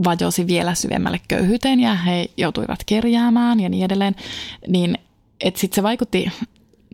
[0.04, 4.16] vajosi vielä syvemmälle köyhyyteen ja he joutuivat kerjäämään ja niin edelleen.
[4.68, 4.98] Niin
[5.44, 6.32] sitten se vaikutti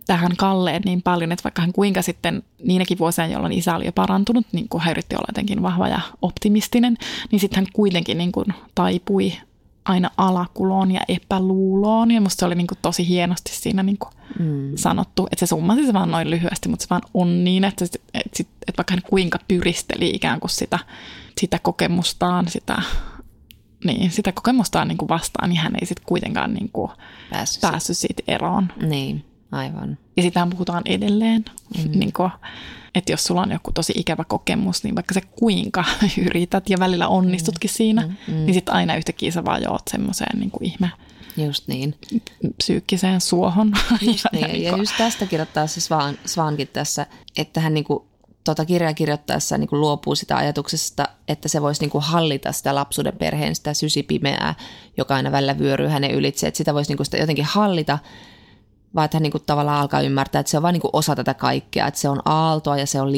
[0.06, 3.92] tähän Kalleen niin paljon, että vaikka hän kuinka sitten niinäkin vuosina, jolloin isä oli jo
[3.92, 6.96] parantunut, niin kuin hän yritti olla jotenkin vahva ja optimistinen,
[7.32, 9.32] niin sitten hän kuitenkin niin kuin taipui
[9.84, 12.10] aina alakuloon ja epäluuloon.
[12.10, 14.72] Ja musta se oli niin kuin tosi hienosti siinä niin kuin mm.
[14.76, 17.98] sanottu, että se summasi se vaan noin lyhyesti, mutta se vaan on niin, että, että,
[18.14, 20.78] että, että vaikka hän kuinka pyristeli ikään kuin sitä,
[21.40, 22.82] sitä kokemustaan, sitä,
[23.84, 26.90] niin, sitä kokemustaan niin kuin vastaan, niin hän ei sitten kuitenkaan niin kuin
[27.30, 28.72] päässyt, päässyt siitä eroon.
[28.82, 29.98] Niin, aivan.
[30.16, 31.44] Ja sitähän puhutaan edelleen.
[31.78, 31.98] Mm.
[31.98, 32.30] Niin kuin,
[32.94, 35.84] että jos sulla on joku tosi ikävä kokemus, niin vaikka se kuinka
[36.26, 37.74] yrität ja välillä onnistutkin mm.
[37.74, 38.34] siinä, mm.
[38.34, 40.90] niin sitten aina yhtäkkiä sä vaan joot semmoiseen niin kuin ihme
[41.36, 41.94] Just niin.
[42.56, 43.72] psyykkiseen suohon.
[44.02, 44.42] Just niin.
[44.42, 47.06] ja, ja niinku- just tästä kirjoittaa se Svan, Svankin tässä,
[47.36, 47.84] että hän niin
[48.44, 52.52] kuin, tuota kirjaa kirjoittaessa niin kuin luopuu sitä ajatuksesta, että se voisi niin kuin hallita
[52.52, 54.54] sitä lapsuuden perheen, sitä sysipimeää,
[54.96, 57.98] joka aina välillä vyöryy hänen ylitse, että sitä voisi niin kuin sitä jotenkin hallita–
[58.94, 61.34] vaan että hän niin kuin tavallaan alkaa ymmärtää, että se on vain niin osa tätä
[61.34, 63.12] kaikkea, että se on aaltoa ja se on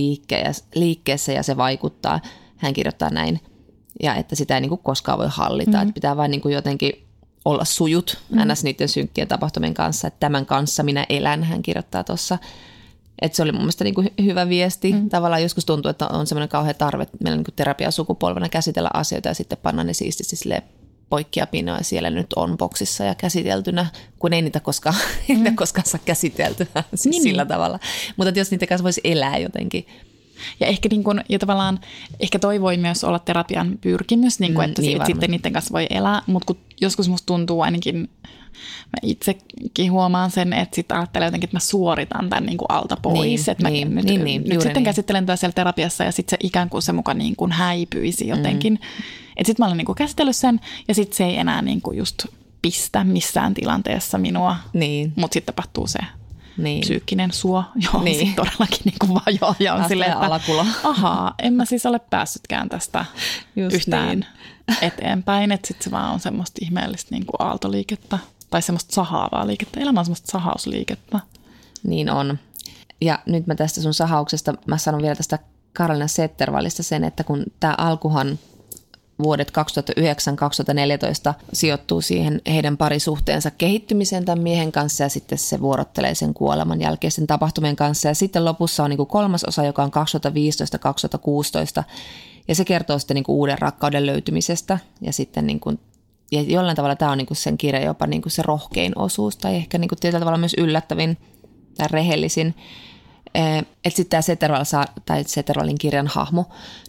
[0.75, 2.21] liikkeessä ja se vaikuttaa.
[2.57, 3.41] Hän kirjoittaa näin.
[4.03, 5.83] Ja että sitä ei niin kuin koskaan voi hallita, mm-hmm.
[5.83, 7.07] että pitää vain niin kuin jotenkin
[7.45, 8.53] olla sujut mm-hmm.
[8.53, 8.65] ns.
[8.65, 12.39] niiden synkkien tapahtumien kanssa, että tämän kanssa minä elän, hän kirjoittaa tuossa.
[13.23, 14.93] Että se oli mun mielestä niin kuin hyvä viesti.
[14.93, 15.09] Mm.
[15.09, 19.59] Tavallaan joskus tuntuu, että on semmoinen kauhean tarve meillä niin terapiasukupolvena käsitellä asioita ja sitten
[19.63, 20.63] panna ne siististi sille
[21.09, 23.87] poikkeapinoja siellä nyt on boksissa ja käsiteltynä,
[24.19, 24.95] kun ei niitä koskaan,
[25.29, 25.35] mm.
[25.35, 27.49] niitä koskaan saa käsiteltyä siis niin, sillä niin.
[27.49, 27.79] tavalla.
[28.17, 29.87] Mutta jos niitä kanssa voisi elää jotenkin.
[30.61, 31.81] Ja ehkä niin kun, ja tavallaan,
[32.21, 35.53] ehkä toi voi myös olla terapian pyrkimys, niin kun, mm, että niin sit, sitten niiden
[35.53, 38.11] kanssa voi elää, mutta joskus musta tuntuu ainakin,
[38.87, 42.97] mä itsekin huomaan sen, että sitten ajattelee jotenkin, että mä suoritan tämän niin kuin alta
[43.03, 43.21] pois.
[43.21, 44.85] Niin, että mä niin, nyt, niin, niin, nyt sitten niin.
[44.85, 48.73] käsittelen tätä siellä terapiassa ja sitten se ikään kuin se mukaan niin kuin häipyisi jotenkin.
[48.73, 48.79] Mm.
[49.37, 51.99] Että sitten mä olen niin kuin käsitellyt sen ja sitten se ei enää niin kuin
[51.99, 52.27] just
[52.63, 55.13] pistä missään tilanteessa minua, niin.
[55.17, 55.99] mutta sitten tapahtuu se
[56.59, 56.81] niin.
[56.81, 58.19] psyykkinen suo, johon niin.
[58.19, 60.67] sitten todellakin niin kuin vajoaa ja on silleen, että alakulo.
[60.85, 63.05] ahaa, en mä siis ole päässytkään tästä
[63.57, 64.27] Just yhtään niin.
[64.83, 68.19] eteenpäin, että sitten se vaan on semmoista ihmeellistä niin kuin aaltoliikettä
[68.51, 69.81] tai semmoista sahaavaa liikettä.
[69.81, 71.21] Elämä on semmoista sahausliikettä.
[71.83, 72.39] Niin on.
[73.01, 75.39] Ja nyt mä tästä sun sahauksesta, mä sanon vielä tästä
[75.73, 78.39] Karolina Settervallista sen, että kun tämä alkuhan
[79.23, 79.53] vuodet
[81.31, 86.81] 2009-2014 sijoittuu siihen heidän parisuhteensa kehittymiseen tämän miehen kanssa ja sitten se vuorottelee sen kuoleman
[86.81, 88.09] jälkeisen tapahtumien kanssa.
[88.09, 89.91] Ja sitten lopussa on niin kuin kolmas osa, joka on
[91.81, 91.85] 2015-2016
[92.49, 95.81] ja se kertoo sitten niin kuin uuden rakkauden löytymisestä ja sitten niin kuin
[96.33, 99.37] ja jollain tavalla tämä on niin kuin sen kirja jopa niin kuin se rohkein osuus
[99.37, 101.17] tai ehkä niin kuin tietyllä tavalla myös yllättävin
[101.79, 102.55] tai rehellisin.
[103.85, 106.45] Että sitten tämä Seterval saa, tai Setervalin kirjan hahmo,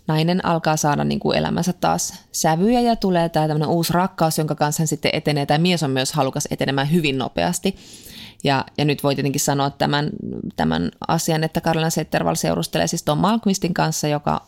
[0.08, 4.56] nainen alkaa saada niin kuin elämänsä taas sävyjä ja tulee tämä tämmöinen uusi rakkaus, jonka
[4.56, 5.46] kanssa hän sitten etenee.
[5.46, 7.76] Tämä mies on myös halukas etenemään hyvin nopeasti.
[8.44, 10.10] Ja, ja nyt voi tietenkin sanoa tämän,
[10.56, 14.42] tämän asian, että Karolina Setterval seurustelee siis Tom Malmqvistin kanssa, joka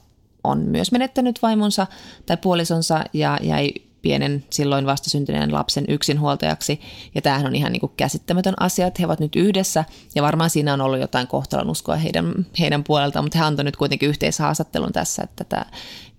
[0.43, 1.87] on myös menettänyt vaimonsa
[2.25, 6.81] tai puolisonsa ja jäi pienen silloin vastasyntyneen lapsen yksinhuoltajaksi.
[7.15, 9.85] Ja tämähän on ihan niin kuin käsittämätön asia, että he ovat nyt yhdessä.
[10.15, 11.27] Ja varmaan siinä on ollut jotain
[11.69, 15.65] uskoa heidän, heidän puoleltaan, mutta he antoivat nyt kuitenkin yhteishaastattelun tässä, että tämä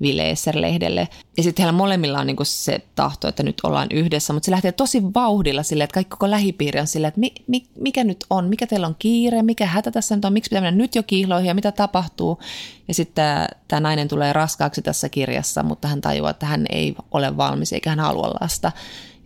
[0.00, 4.44] Ville lehdelle Ja sitten heillä molemmilla on niinku se tahto, että nyt ollaan yhdessä, mutta
[4.44, 8.04] se lähtee tosi vauhdilla silleen, että kaikki koko lähipiiri on silleen, että mi, mi, mikä
[8.04, 10.94] nyt on, mikä teillä on kiire, mikä hätä tässä nyt on, miksi pitää mennä nyt
[10.94, 12.40] jo kiihloihin ja mitä tapahtuu.
[12.88, 13.24] Ja sitten
[13.68, 17.90] tämä nainen tulee raskaaksi tässä kirjassa, mutta hän tajuaa, että hän ei ole valmis eikä
[17.90, 18.72] hän halua lasta.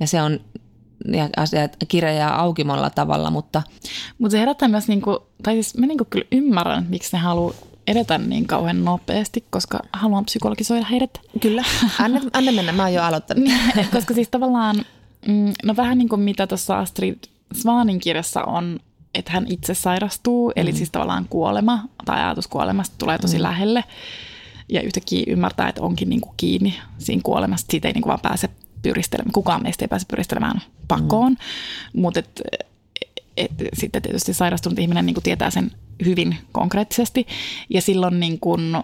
[0.01, 0.41] Ja se on
[1.13, 3.63] ja asiat, kirja jää auki monella tavalla, mutta...
[4.19, 7.55] Mutta se herättää myös, niinku, tai siis mä niinku kyllä ymmärrän, miksi ne haluaa
[7.87, 11.21] edetä niin kauhean nopeasti, koska haluan psykologisoida heidät.
[11.41, 11.65] Kyllä,
[12.01, 13.45] anna, anna mennä, mä oon jo aloittanut.
[13.45, 14.77] Niin, koska siis tavallaan,
[15.29, 17.19] mm, no vähän niin kuin mitä tuossa Astrid
[17.55, 18.81] Svanin kirjassa on,
[19.15, 20.77] että hän itse sairastuu, eli mm.
[20.77, 23.43] siis tavallaan kuolema tai ajatus kuolemasta tulee tosi mm.
[23.43, 23.85] lähelle.
[24.69, 27.71] Ja yhtäkkiä ymmärtää, että onkin niin kuin kiinni siinä kuolemasta.
[27.71, 28.49] Siitä ei niin kuin vaan pääse
[28.83, 31.33] pyristelemään, kukaan meistä ei pääse pyristelemään pakoon.
[31.33, 32.01] Mm.
[32.01, 32.43] Mutta et,
[33.37, 35.71] et, sitten tietysti sairastunut ihminen niin kuin tietää sen
[36.05, 37.27] hyvin konkreettisesti.
[37.71, 38.77] Ja silloin, niin kuin,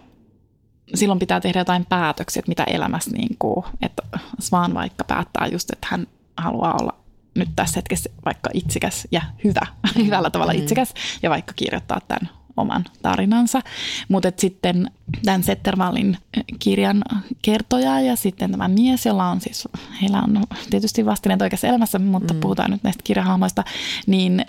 [0.94, 4.02] silloin pitää tehdä jotain päätöksiä, että mitä elämässä, niin kuin, että
[4.40, 6.06] Svan vaikka päättää just, että hän
[6.36, 7.00] haluaa olla
[7.34, 10.04] nyt tässä hetkessä vaikka itsikäs ja hyvä, mm.
[10.04, 10.58] hyvällä tavalla mm.
[10.58, 13.60] itsekäs ja vaikka kirjoittaa tämän oman tarinansa.
[14.08, 14.90] Mutta sitten
[15.24, 16.16] tämän Settervallin
[16.58, 17.02] kirjan
[17.42, 19.68] kertoja ja sitten tämä mies, jolla on siis,
[20.02, 22.40] heillä on tietysti vastineet oikeassa elämässä, mutta mm.
[22.40, 23.64] puhutaan nyt näistä kirjahahmoista,
[24.06, 24.44] niin,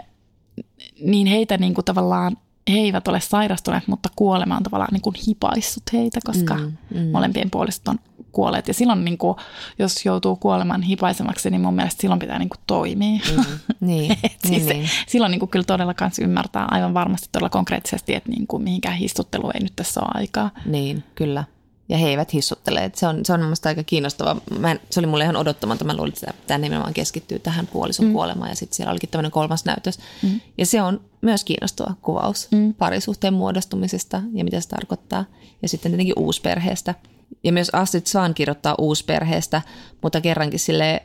[1.03, 2.38] niin heitä niin kuin tavallaan
[2.70, 7.12] he eivät ole sairastuneet, mutta kuolema on tavallaan niin kuin hipaissut heitä, koska mm, mm.
[7.12, 7.99] molempien puolistot on
[8.32, 8.68] kuolleet.
[8.68, 9.38] Ja silloin, niin kuin,
[9.80, 13.20] jos joutuu kuoleman hipaisemaksi, niin mun mielestä silloin pitää niin kuin, toimia.
[13.38, 13.43] Mm,
[13.80, 14.89] niin, siis niin, niin.
[15.07, 18.95] Silloin niin kuin, kyllä todella kans ymmärtää aivan varmasti todella konkreettisesti, että niin kuin, mihinkään
[18.95, 20.49] histuttelu ei nyt tässä ole aikaa.
[20.66, 21.43] Niin, kyllä.
[21.92, 22.92] Ja he eivät hissuttele.
[22.96, 24.42] Se on, se on mielestäni aika kiinnostava.
[24.60, 25.88] Mä en, se oli mulle ihan odottamaton.
[25.88, 28.14] Mä luulin, että tämä nimenomaan keskittyy tähän puolison mm.
[28.14, 28.50] kuolemaan.
[28.50, 30.00] Ja sitten siellä olikin tämmöinen kolmas näytös.
[30.24, 30.42] Mm.
[30.58, 32.74] Ja se on myös kiinnostava kuvaus mm.
[32.74, 35.26] parisuhteen muodostumisesta ja mitä se tarkoittaa.
[35.62, 36.96] Ja sitten tietenkin uusperheestä.
[37.44, 39.62] Ja myös Astrid Swan kirjoittaa uusperheestä,
[40.02, 41.04] mutta kerrankin sille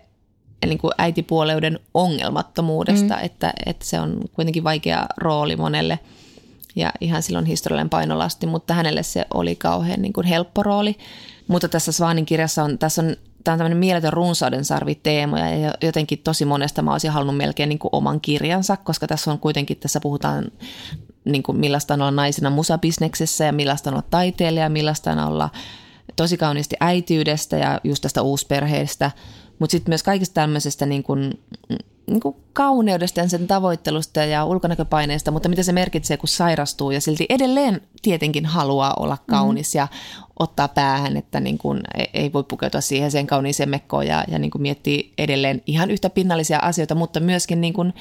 [0.66, 3.24] niin kuin äitipuoleuden ongelmattomuudesta, mm.
[3.24, 5.98] että, että se on kuitenkin vaikea rooli monelle
[6.76, 10.96] ja ihan silloin historiallinen painolasti, mutta hänelle se oli kauhean niin kuin helppo rooli.
[11.48, 15.74] Mutta tässä Svanin kirjassa on, tässä on, tämä on tämmöinen mieletön runsauden sarvi teemoja ja
[15.82, 19.76] jotenkin tosi monesta mä olisin halunnut melkein niin kuin oman kirjansa, koska tässä on kuitenkin,
[19.76, 20.44] tässä puhutaan
[21.24, 25.50] niin kuin millaista on olla naisena musabisneksessä ja millaista on olla taiteilija, millaista on olla
[26.16, 29.10] tosi kauniisti äitiydestä ja just tästä uusperheestä,
[29.58, 31.40] mutta sitten myös kaikista tämmöisestä niin kuin,
[32.06, 37.00] niin kuin kauneudesta ja sen tavoittelusta ja ulkonäköpaineesta, mutta mitä se merkitsee, kun sairastuu ja
[37.00, 39.78] silti edelleen tietenkin haluaa olla kaunis mm.
[39.78, 39.88] ja
[40.38, 41.80] ottaa päähän, että niin kuin
[42.14, 46.10] ei voi pukeutua siihen sen kauniiseen mekkoon ja, ja niin kuin miettii edelleen ihan yhtä
[46.10, 47.94] pinnallisia asioita, mutta myöskin niin kuin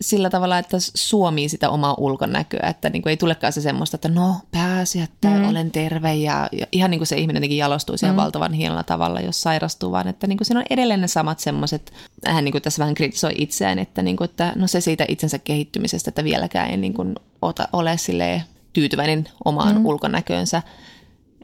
[0.00, 4.08] sillä tavalla, että suomii sitä omaa ulkonäköä, että niin kuin ei tulekaan se semmoista, että
[4.08, 5.48] no pääsi, että mm.
[5.48, 8.20] olen terve ja, ja ihan niin kuin se ihminen jotenkin jalostuu siihen mm.
[8.20, 11.92] valtavan hienolla tavalla, jos sairastuu, vaan että niin kuin siinä on edelleen ne samat semmoiset,
[12.26, 15.38] hän niin kuin tässä vähän kritisoi itseään, että, niin kuin, että no se siitä itsensä
[15.38, 18.42] kehittymisestä, että vieläkään ei niin kuin ota, ole silleen
[18.72, 19.86] tyytyväinen omaan mm.
[19.86, 20.62] ulkonäköönsä.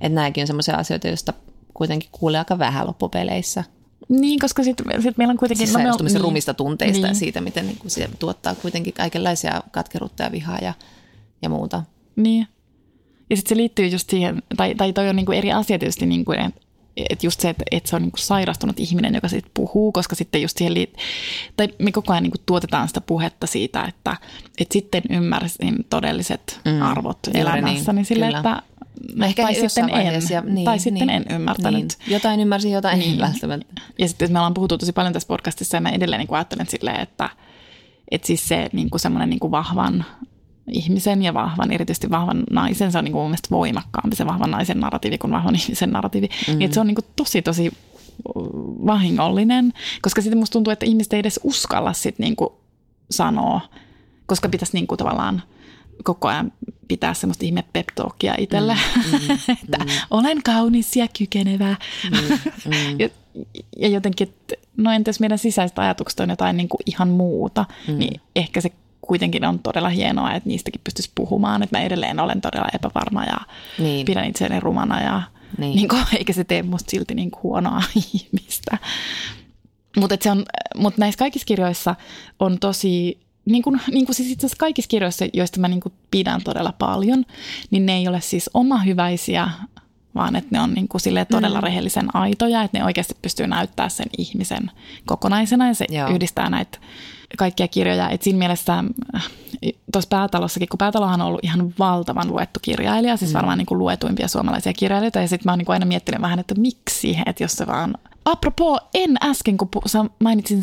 [0.01, 1.33] Että nämäkin on sellaisia asioita, joista
[1.75, 3.65] kuitenkin kuulee aika vähän loppupeleissä.
[4.09, 5.67] Niin, koska sitten sit meillä on kuitenkin...
[5.67, 7.09] Siis no, niin, rumista tunteista niin.
[7.09, 10.75] ja siitä, miten niin kuin se tuottaa kuitenkin kaikenlaisia katkeruutta ja vihaa ja,
[11.43, 11.83] ja muuta.
[12.17, 12.47] Niin.
[13.31, 16.07] Ja sitten se liittyy just siihen, tai, tai toi on niin kuin eri asia tietysti,
[16.07, 16.61] niin kuin, että
[16.97, 20.15] että just se, että, että se on niin kuin sairastunut ihminen, joka sitten puhuu, koska
[20.15, 20.97] sitten just siihen liit-
[21.57, 24.17] tai me koko ajan niin kuin tuotetaan sitä puhetta siitä, että,
[24.59, 28.63] että sitten ymmärsin todelliset mm, arvot elämässä, niin, niin sille, että
[29.25, 31.97] Ehkä tai sitten en, ja, niin, tai sitten niin, en ymmärtänyt.
[31.99, 32.13] Niin.
[32.13, 33.19] Jotain ymmärsin, jotain niin.
[33.19, 33.83] välttämättä.
[33.99, 37.01] Ja sitten me ollaan puhuttu tosi paljon tässä podcastissa ja mä edelleen niin ajattelen silleen,
[37.01, 37.31] että,
[38.11, 40.05] että siis se niin kuin semmoinen niin kuin vahvan
[40.73, 44.51] ihmisen ja vahvan, erityisesti vahvan naisen, se on niin kuin mun mielestä voimakkaampi se vahvan
[44.51, 46.27] naisen narratiivi kuin vahvan ihmisen narratiivi.
[46.27, 46.59] Mm-hmm.
[46.59, 47.73] Niin, se on niin kuin tosi, tosi
[48.87, 52.51] vahingollinen, koska sitten musta tuntuu, että ihmiset ei edes uskalla sitten niin kuin
[53.11, 53.61] sanoa,
[54.27, 55.43] koska pitäisi niin kuin tavallaan
[56.05, 56.53] koko ajan
[56.89, 57.87] pitää semmoista ihme pep
[58.39, 59.91] itselle, mm, mm, että mm.
[60.11, 61.77] olen kaunis ja kykenevä.
[62.11, 62.19] Mm,
[62.65, 62.73] mm.
[63.01, 63.09] ja,
[63.77, 67.99] ja jotenkin, että no entäs meidän sisäiset ajatukset on jotain niin kuin ihan muuta, mm.
[67.99, 71.63] niin ehkä se kuitenkin on todella hienoa, että niistäkin pystyisi puhumaan.
[71.63, 73.37] Että mä edelleen olen todella epävarma ja
[73.79, 74.07] niin.
[74.07, 75.23] pidän itseäni rumana ja
[75.59, 75.77] niin.
[75.77, 77.83] Niin kuin, eikä se tee musta silti niin kuin huonoa
[78.15, 78.79] ihmistä.
[79.97, 80.17] Mutta
[80.77, 81.95] mut näissä kaikissa kirjoissa
[82.41, 85.93] on tosi, niin kuin, niin kuin siis itse asiassa kaikissa kirjoissa, joista mä niin kuin
[86.11, 87.25] pidän todella paljon,
[87.71, 89.51] niin ne ei ole siis oma hyväisiä,
[90.15, 91.65] vaan että ne on niin kuin todella mm.
[91.65, 94.71] rehellisen aitoja, että ne oikeasti pystyy näyttämään sen ihmisen
[95.07, 96.09] kokonaisena ja se Joo.
[96.11, 96.79] yhdistää näitä
[97.39, 98.11] kaikkia kirjoja.
[98.11, 99.31] Et siinä mielessä äh,
[99.93, 103.37] tuossa päätalossakin, kun päätalohan on ollut ihan valtavan luettu kirjailija, siis mm.
[103.37, 106.39] varmaan niin kuin luetuimpia suomalaisia kirjailijoita, ja sitten mä oon niin kuin aina miettinyt vähän,
[106.39, 107.95] että miksi, että jos se vaan...
[108.25, 109.69] Apropos, en äsken, kun
[110.19, 110.63] mainitsin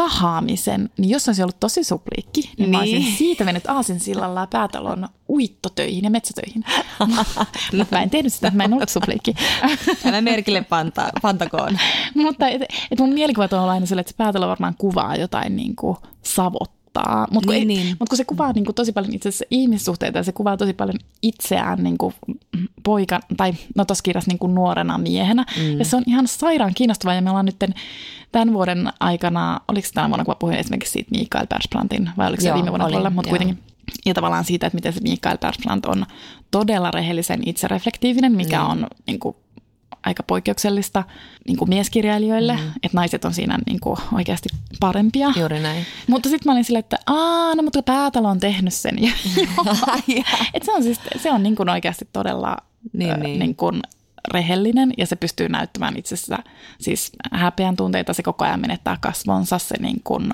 [0.00, 2.70] sahaamisen, niin jos olisi ollut tosi supliikki, niin, niin.
[2.70, 3.16] mä olisin niin.
[3.16, 6.64] siitä mennyt aasinsillalla päätalon uittotöihin ja metsätöihin.
[7.76, 9.34] Mutta mä en tehnyt sitä, mä en ollut supliikki.
[10.06, 11.78] Älä merkille panta, pantakoon.
[12.14, 15.76] Mutta et, et mun mielikuvat on aina sille, että se päätalo varmaan kuvaa jotain niin
[15.76, 16.79] kuin savot
[17.30, 17.96] Mutta kun, niin, niin.
[18.00, 20.72] mut kun se kuvaa niin kuin tosi paljon itse asiassa ihmissuhteita ja se kuvaa tosi
[20.72, 22.14] paljon itseään niin kuin
[22.82, 25.44] poika, tai no tuossa kirjassa niin kuin nuorena miehenä.
[25.58, 25.78] Mm.
[25.78, 27.56] Ja se on ihan sairaan kiinnostavaa ja me ollaan nyt
[28.32, 32.40] tämän vuoden aikana, oliko tämä vuonna, kun mä puhuin esimerkiksi siitä Mikael Persplantin, vai oliko
[32.40, 33.58] se joo, viime vuonna puolella, mutta kuitenkin.
[34.06, 36.06] Ja tavallaan siitä, että miten se Mikael Persplant on
[36.50, 38.70] todella rehellisen itsereflektiivinen, mikä mm.
[38.70, 39.36] on niin kuin,
[40.02, 41.04] aika poikkeuksellista
[41.46, 42.68] niin kuin mieskirjailijoille, mm.
[42.82, 44.48] että naiset on siinä niin kuin, oikeasti
[44.80, 45.32] parempia.
[45.36, 45.86] Juuri näin.
[46.06, 49.02] Mutta sitten mä olin silleen, että aah, no mutta Päätalo on tehnyt sen.
[49.02, 49.12] Ja,
[50.54, 52.56] että se on, siis, se on niin kuin oikeasti todella
[52.92, 53.38] niin, niin.
[53.38, 53.82] Niin kuin,
[54.32, 56.38] rehellinen ja se pystyy näyttämään itsessä
[56.80, 60.30] siis häpeän tunteita, se koko ajan menettää kasvonsa, se niin kuin,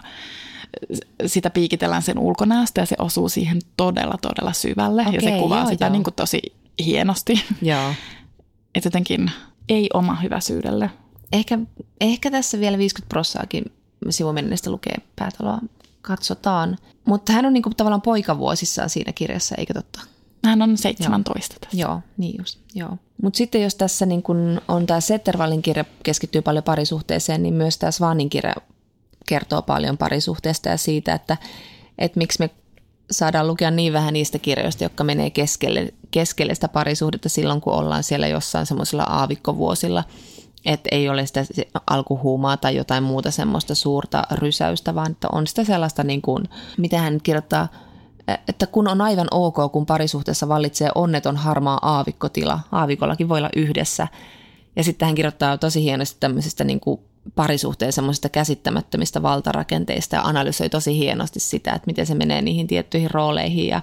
[1.27, 5.61] sitä piikitellään sen ulkonäöstä ja se osuu siihen todella, todella syvälle okay, ja se kuvaa
[5.61, 5.93] joo, sitä joo.
[5.93, 6.41] Niin kuin tosi
[6.85, 7.45] hienosti.
[7.63, 7.91] Joo.
[8.75, 9.31] Että jotenkin
[9.69, 10.91] ei oma hyväisyydelle.
[11.33, 11.59] Ehkä,
[12.01, 13.65] ehkä tässä vielä 50 prossaakin
[14.11, 15.59] sivumennestä lukee päätaloa
[16.03, 16.77] katsotaan.
[17.05, 20.01] Mutta hän on niinku tavallaan poikavuosissaan siinä kirjassa, eikö totta?
[20.45, 21.61] Hän on 17 joo.
[21.61, 21.77] tässä.
[21.83, 22.59] Joo, niin just.
[22.75, 22.99] Joo.
[23.23, 27.79] Mutta sitten jos tässä niin kun on tämä Settervallin kirja keskittyy paljon parisuhteeseen, niin myös
[27.79, 28.55] tämä Svanin kirja
[29.27, 31.37] kertoo paljon parisuhteesta ja siitä, että,
[31.99, 32.51] että miksi me
[33.11, 38.03] saadaan lukea niin vähän niistä kirjoista, jotka menee keskelle, keskelle sitä parisuhdetta silloin, kun ollaan
[38.03, 40.05] siellä jossain semmoisilla aavikkovuosilla–
[40.67, 41.45] että ei ole sitä
[41.87, 46.45] alkuhuumaa tai jotain muuta semmoista suurta rysäystä, vaan että on sitä sellaista, niin kuin,
[46.79, 47.69] mitä hän kirjoittaa,
[48.49, 54.09] että kun on aivan ok, kun parisuhteessa vallitsee onneton harmaa aavikkotila, aavikollakin voi olla yhdessä.
[54.77, 57.01] Ja sitten hän kirjoittaa tosi hienosti tämmöisestä niin kuin
[57.35, 63.11] parisuhteen semmoisista käsittämättömistä valtarakenteista ja analysoi tosi hienosti sitä, että miten se menee niihin tiettyihin
[63.11, 63.83] rooleihin ja,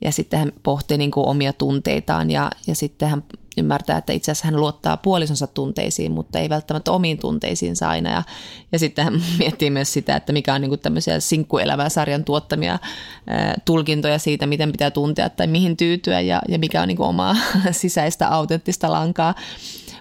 [0.00, 3.22] ja sitten hän pohtii niin kuin omia tunteitaan ja, ja sitten hän
[3.56, 8.10] ymmärtää, että itse asiassa hän luottaa puolisonsa tunteisiin, mutta ei välttämättä omiin tunteisiinsa aina.
[8.10, 8.22] Ja,
[8.72, 12.78] ja sitten hän miettii myös sitä, että mikä on niin kuin tämmöisiä sinkkuelävää sarjan tuottamia
[13.26, 17.08] ää, tulkintoja siitä, miten pitää tuntea tai mihin tyytyä ja, ja mikä on niin kuin
[17.08, 17.36] omaa
[17.70, 19.34] sisäistä autenttista lankaa.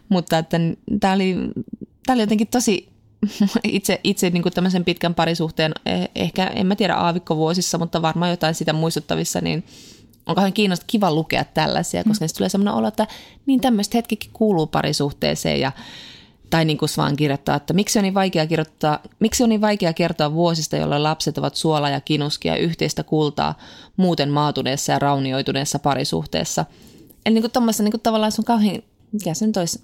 [0.10, 0.60] Mutta että
[1.00, 1.36] tämä oli,
[2.06, 2.90] tämä oli jotenkin tosi
[3.64, 8.32] itse, itse niin kuin tämmöisen pitkän parisuhteen, eh, ehkä en mä tiedä aavikkovuosissa, mutta varmaan
[8.32, 9.64] jotain sitä muistuttavissa, niin–
[10.26, 12.30] on kauhean kiinnostavaa kiva lukea tällaisia, koska mm.
[12.38, 13.08] tulee sellainen olo, että
[13.46, 15.72] niin tämmöistä hetkikin kuuluu parisuhteeseen ja
[16.50, 19.94] tai niin kuin Svan kirjoittaa, että miksi on niin vaikea, kirjoittaa, miksi on niin vaikea
[19.94, 23.58] kertoa vuosista, jolloin lapset ovat suola ja kinuskia yhteistä kultaa
[23.98, 26.66] muuten maatuneessa ja raunioituneessa parisuhteessa.
[27.26, 28.82] Eli niin kuin niin kuin tavallaan se on kauhean,
[29.12, 29.82] mikä se nyt olisi,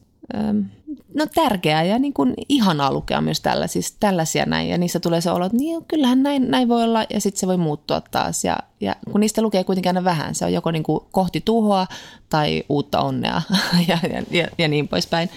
[1.14, 4.70] no tärkeää ja niin kuin ihanaa lukea myös tällaisia, tällaisia näin.
[4.70, 7.48] Ja niissä tulee se olo, että niin, kyllähän näin, näin voi olla ja sitten se
[7.48, 8.44] voi muuttua taas.
[8.44, 11.88] Ja, ja kun niistä lukee kuitenkin aina vähän, se on joko niin kuin kohti tuhoa
[12.30, 13.42] tai uutta onnea
[13.88, 15.30] ja, ja, ja, ja niin poispäin.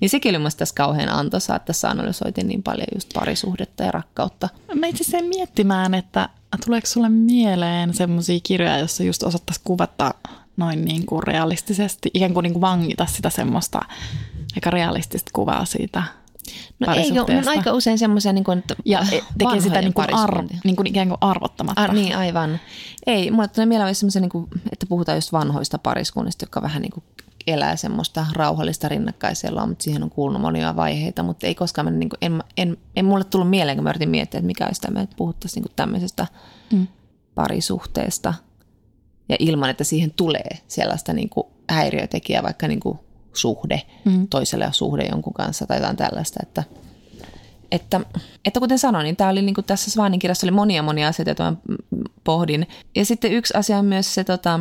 [0.00, 4.48] Niin sekin oli tässä kauhean antoisaa, että tässä analysoitiin niin paljon just parisuhdetta ja rakkautta.
[4.74, 6.28] Mä itse asiassa miettimään, että
[6.64, 10.14] tuleeko sulle mieleen semmoisia kirjoja, joissa just osattaisiin kuvata
[10.56, 13.80] noin niin kuin realistisesti, ikään kuin, niin kuin vangita sitä semmoista
[14.56, 16.02] aika realistista kuvaa siitä
[16.78, 19.06] No ei ole, on aika usein semmoisia, niin kuin, että ja
[19.38, 21.82] tekee sitä niin kuin, ar, niin kuin ikään kuin arvottamatta.
[21.82, 22.60] Ar, niin, aivan.
[23.06, 26.92] Ei, mulle tulee mieleen semmoisia, niin kuin, että puhutaan just vanhoista pariskunnista, jotka vähän niin
[26.92, 27.04] kuin
[27.46, 32.08] elää semmoista rauhallista rinnakkaiselua, mutta siihen on kuulunut monia vaiheita, mutta ei koskaan mennä, niin
[32.08, 35.00] kuin, en, en, en, mulle tullut mieleen, kun mä yritin miettiä, että mikä olisi tämä,
[35.00, 36.26] että puhuttaisiin niin kuin tämmöisestä
[36.72, 36.86] mm.
[37.34, 38.34] parisuhteesta
[39.28, 42.98] ja ilman, että siihen tulee sellaista niin kuin häiriötekijää, vaikka niin kuin
[43.34, 44.28] suhde mm.
[44.28, 46.64] toiselle ja suhde jonkun kanssa tai jotain tällaista, että
[47.72, 48.00] että,
[48.44, 51.30] että kuten sanoin, niin tämä oli niin kuin tässä Svanin kirjassa oli monia monia asioita,
[51.30, 51.56] joita mä
[52.24, 52.66] pohdin.
[52.96, 54.60] Ja sitten yksi asia on myös se, tota,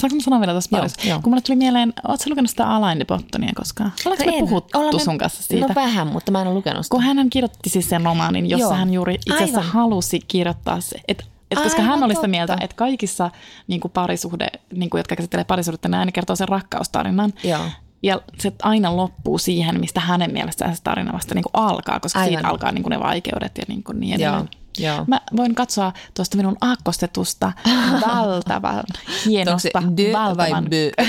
[0.00, 1.08] Saanko mä sanoa vielä tuossa parissa?
[1.08, 3.92] Joo, Kun mulle tuli mieleen, ootko lukenut sitä Alain de Bottonia koskaan?
[4.06, 5.66] Oletko no me puhuttu Olemme, sun kanssa siitä?
[5.66, 6.94] No vähän, mutta mä en ole lukenut sitä.
[6.94, 8.74] Kun hän kirjoitti siis sen romaanin, jossa joo.
[8.74, 12.56] hän juuri itse asiassa halusi kirjoittaa se, että et koska Aivan hän oli sitä mieltä,
[12.60, 13.30] että kaikissa
[13.66, 17.32] niin kuin parisuhde, niin kuin, jotka käsittelee parisuhdetta, ne aina kertoo sen rakkaustarinan.
[17.44, 17.64] Joo.
[18.04, 22.20] Ja se aina loppuu siihen, mistä hänen mielestään se tarina vasta niin kuin alkaa, koska
[22.20, 22.34] Aivan.
[22.34, 24.48] siitä alkaa niin kuin ne vaikeudet ja niin, kuin niin edelleen.
[24.78, 25.04] Joo, joo.
[25.06, 27.52] Mä voin katsoa tuosta minun aakkostetusta
[28.06, 28.84] valtavan
[29.26, 30.64] hienosta, de valtavan...
[30.70, 31.08] Vai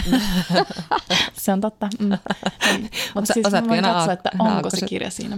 [1.44, 1.90] se on totta.
[2.00, 2.10] Mm.
[3.16, 5.38] Mutta siis mä voin katsoa, että onko se kirja siinä.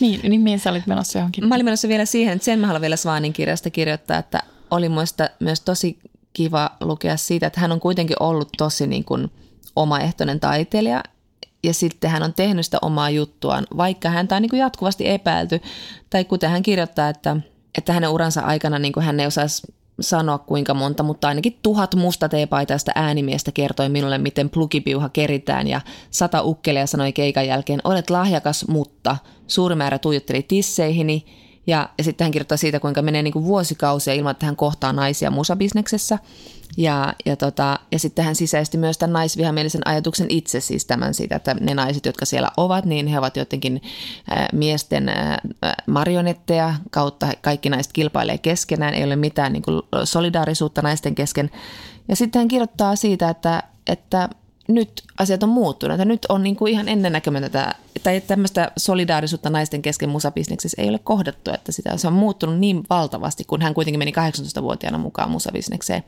[0.00, 1.48] niin, niin mihin sä olit menossa johonkin?
[1.48, 4.88] Mä olin menossa vielä siihen, että sen mä haluan vielä Svanin kirjasta kirjoittaa, että oli
[4.88, 5.98] muista myös tosi
[6.32, 9.30] kiva lukea siitä, että hän on kuitenkin ollut tosi niin kuin
[9.76, 11.02] omaehtoinen taiteilija
[11.62, 15.60] ja sitten hän on tehnyt sitä omaa juttuaan, vaikka häntä on niin kuin jatkuvasti epäilty.
[16.10, 17.36] Tai kuten hän kirjoittaa, että,
[17.78, 19.62] että hänen uransa aikana niin kuin hän ei osaisi
[20.00, 25.80] sanoa kuinka monta, mutta ainakin tuhat musta teepaitaista äänimiestä kertoi minulle, miten plugipiuha keritään ja
[26.10, 29.16] sata ukkelia sanoi keikan jälkeen, olet lahjakas, mutta
[29.46, 31.26] suuri määrä tuijotteli tisseihini
[31.70, 34.92] ja, ja sitten hän kirjoittaa siitä, kuinka menee niin kuin vuosikausia ilman, että hän kohtaa
[34.92, 36.18] naisia musabisneksessä.
[36.76, 41.36] Ja, ja, tota, ja sitten hän sisäisti myös tämän naisvihamielisen ajatuksen itse, siis tämän siitä,
[41.36, 43.82] että ne naiset, jotka siellä ovat, niin he ovat jotenkin
[44.32, 45.36] äh, miesten äh,
[45.86, 51.50] marionetteja kautta kaikki naiset kilpailee keskenään, ei ole mitään niin kuin solidaarisuutta naisten kesken.
[52.08, 54.28] Ja sitten hän kirjoittaa siitä, että, että
[54.70, 55.94] nyt asiat on muuttunut.
[55.94, 60.98] Että nyt on niin kuin ihan ennennäkemätöntä, tai tämmöistä solidaarisuutta naisten kesken musabisneksessä ei ole
[60.98, 66.04] kohdattu, että sitä, se on muuttunut niin valtavasti, kun hän kuitenkin meni 18-vuotiaana mukaan musabisnekseen.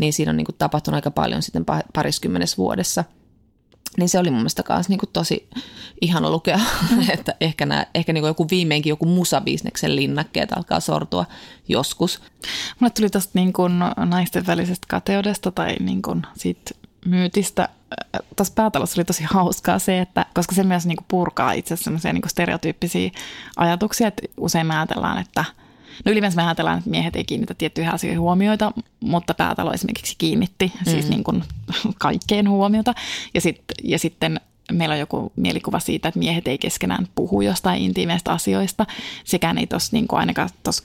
[0.00, 1.64] niin siinä on niin kuin tapahtunut aika paljon sitten
[1.94, 3.04] pariskymmenessä vuodessa.
[3.98, 5.48] Niin se oli mun mielestä myös niin tosi
[6.00, 6.60] ihana lukea,
[7.14, 11.26] että ehkä, nämä, ehkä niin kuin joku viimeinkin joku musabisneksen linnakkeet alkaa sortua
[11.68, 12.20] joskus.
[12.80, 16.70] Mulle tuli tästä niin kuin naisten välisestä kateudesta tai niin kuin siitä
[17.04, 17.68] myytistä.
[18.36, 22.12] Tässä päätalossa oli tosi hauskaa se, että koska se myös niin kuin purkaa itse asiassa
[22.12, 23.10] niin stereotyyppisiä
[23.56, 25.44] ajatuksia, että usein me ajatellaan, että–
[26.04, 30.68] No yleensä me ajatellaan, että miehet ei kiinnitä tiettyihin asioihin huomioita, mutta päätalo esimerkiksi kiinnitti
[30.68, 30.92] siis mm.
[30.92, 31.44] siis niin kuin
[31.98, 32.94] kaikkeen huomiota.
[33.34, 34.40] Ja, sit, ja sitten
[34.72, 38.86] meillä on joku mielikuva siitä, että miehet ei keskenään puhu jostain intiimeistä asioista.
[39.24, 40.84] Sekään ei tuossa niin ainakaan tuossa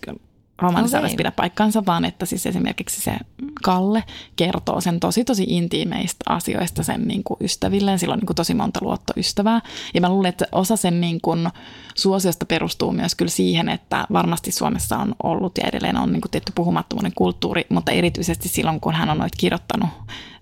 [0.61, 1.17] romanisarjassa okay.
[1.17, 3.17] pidä paikkansa, vaan että siis esimerkiksi se
[3.63, 4.03] Kalle
[4.35, 7.99] kertoo sen tosi tosi intiimeistä asioista sen niin kuin ystävilleen.
[7.99, 9.61] Sillä on niin kuin tosi monta luottoystävää.
[9.93, 11.49] Ja mä luulen, että osa sen niin kuin
[11.95, 16.31] suosiosta perustuu myös kyllä siihen, että varmasti Suomessa on ollut ja edelleen on niin kuin
[16.31, 19.89] tietty puhumattomuuden kulttuuri, mutta erityisesti silloin, kun hän on noit kirjoittanut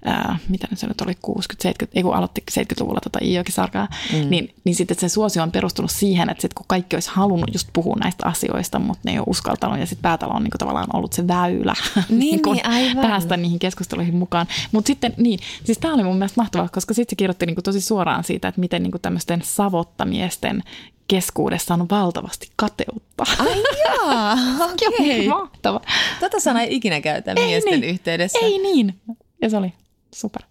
[0.06, 4.30] ää, mitä nyt se nyt oli, 60-70, ei kun aloitti 70-luvulla tota Iokisarkaa, mm.
[4.30, 7.70] niin, niin sitten se suosio on perustunut siihen, että sit kun kaikki olisi halunnut just
[7.74, 10.88] puhua näistä asioista, mutta ne ei ole uskaltanut, ja sitten päätalo on niin kuin tavallaan
[10.94, 11.74] ollut se väylä
[12.10, 13.08] niin, niin, niin aivan.
[13.08, 14.48] päästä niihin keskusteluihin mukaan.
[14.72, 17.64] Mutta sitten niin, siis tämä oli mun mielestä mahtavaa, koska sitten se kirjoitti niin kuin
[17.64, 20.64] tosi suoraan siitä, että miten niin kuin tämmöisten savottamiesten
[21.08, 23.24] keskuudessa on valtavasti kateutta.
[23.40, 24.34] Ai jaa,
[24.72, 25.28] okei.
[25.28, 25.28] Okay.
[25.28, 25.82] Mahtava.
[26.20, 27.94] Tota sanaa ei ikinä käytä ei miesten niin.
[27.94, 28.40] yhteydessä.
[28.42, 28.96] Ei niin.
[29.42, 29.74] Ja se oli
[30.16, 30.42] super.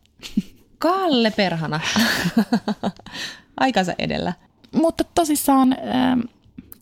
[0.79, 1.81] Kalle perhana.
[3.61, 4.33] Aikansa edellä.
[4.73, 6.21] Mutta tosissaan ähm,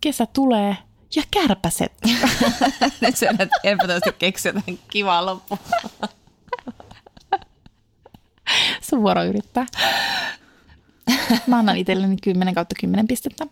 [0.01, 0.77] kesä tulee
[1.17, 1.93] ja kärpäset.
[3.01, 5.59] Nyt sä näet helpotusti keksiä tämän kivaa loppu.
[8.89, 9.67] Sun vuoro yrittää.
[11.47, 13.47] Mä annan itselleni 10 kautta 10 pistettä.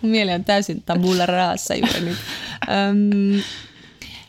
[0.00, 2.18] Mun mieli on täysin tabulla raassa juuri nyt.
[2.68, 3.42] Öm,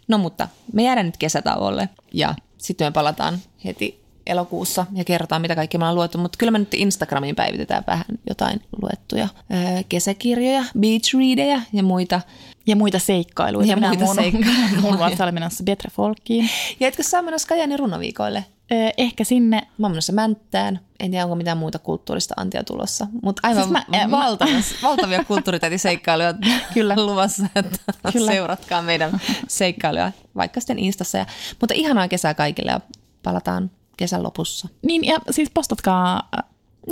[0.07, 5.55] no mutta me jäädään nyt kesätauolle ja sitten me palataan heti elokuussa ja kerrotaan, mitä
[5.55, 6.17] kaikki me ollaan luettu.
[6.17, 12.21] Mutta kyllä me nyt Instagramiin päivitetään vähän jotain luettuja öö, kesäkirjoja, beach readeja ja muita.
[12.67, 13.67] Ja muita seikkailuja.
[13.67, 14.81] Ja muita mun, seikkailuja.
[14.81, 16.49] Mun on menossa Betre Folkiin.
[16.79, 18.45] Ja etkö sä menossa Kajani runoviikoille?
[18.71, 19.67] Öö, ehkä sinne.
[19.77, 20.79] Menossa Mänttään.
[20.99, 23.07] En tiedä, onko mitään muuta kulttuurista antia tulossa.
[23.23, 24.61] Mutta aivan siis mä, valtavia, mä...
[24.83, 26.33] valtavia kulttuuritätiseikkailuja
[26.73, 26.95] Kyllä.
[26.95, 27.79] luvassa, että
[28.13, 28.31] Kyllä.
[28.31, 31.17] seuratkaa meidän seikkailuja vaikka sitten Instassa.
[31.17, 31.25] Ja,
[31.61, 32.81] mutta ihanaa kesää kaikille ja
[33.23, 34.67] palataan kesän lopussa.
[34.81, 36.29] Niin ja siis postatkaa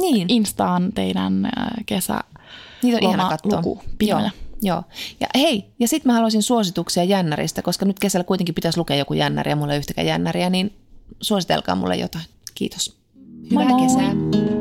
[0.01, 0.29] niin.
[0.29, 1.51] Instaan teidän
[1.85, 2.19] kesä
[2.83, 3.61] Niitä on ihana katsoa.
[4.01, 4.29] Joo.
[4.61, 4.83] Joo.
[5.19, 9.13] Ja hei, ja sitten mä haluaisin suosituksia jännäristä, koska nyt kesällä kuitenkin pitäisi lukea joku
[9.13, 10.73] jännäri ja mulla ei yhtäkään jännäriä, niin
[11.21, 12.25] suositelkaa mulle jotain.
[12.55, 12.97] Kiitos.
[13.51, 13.87] Hyvää moi moi.
[13.87, 14.52] kesää.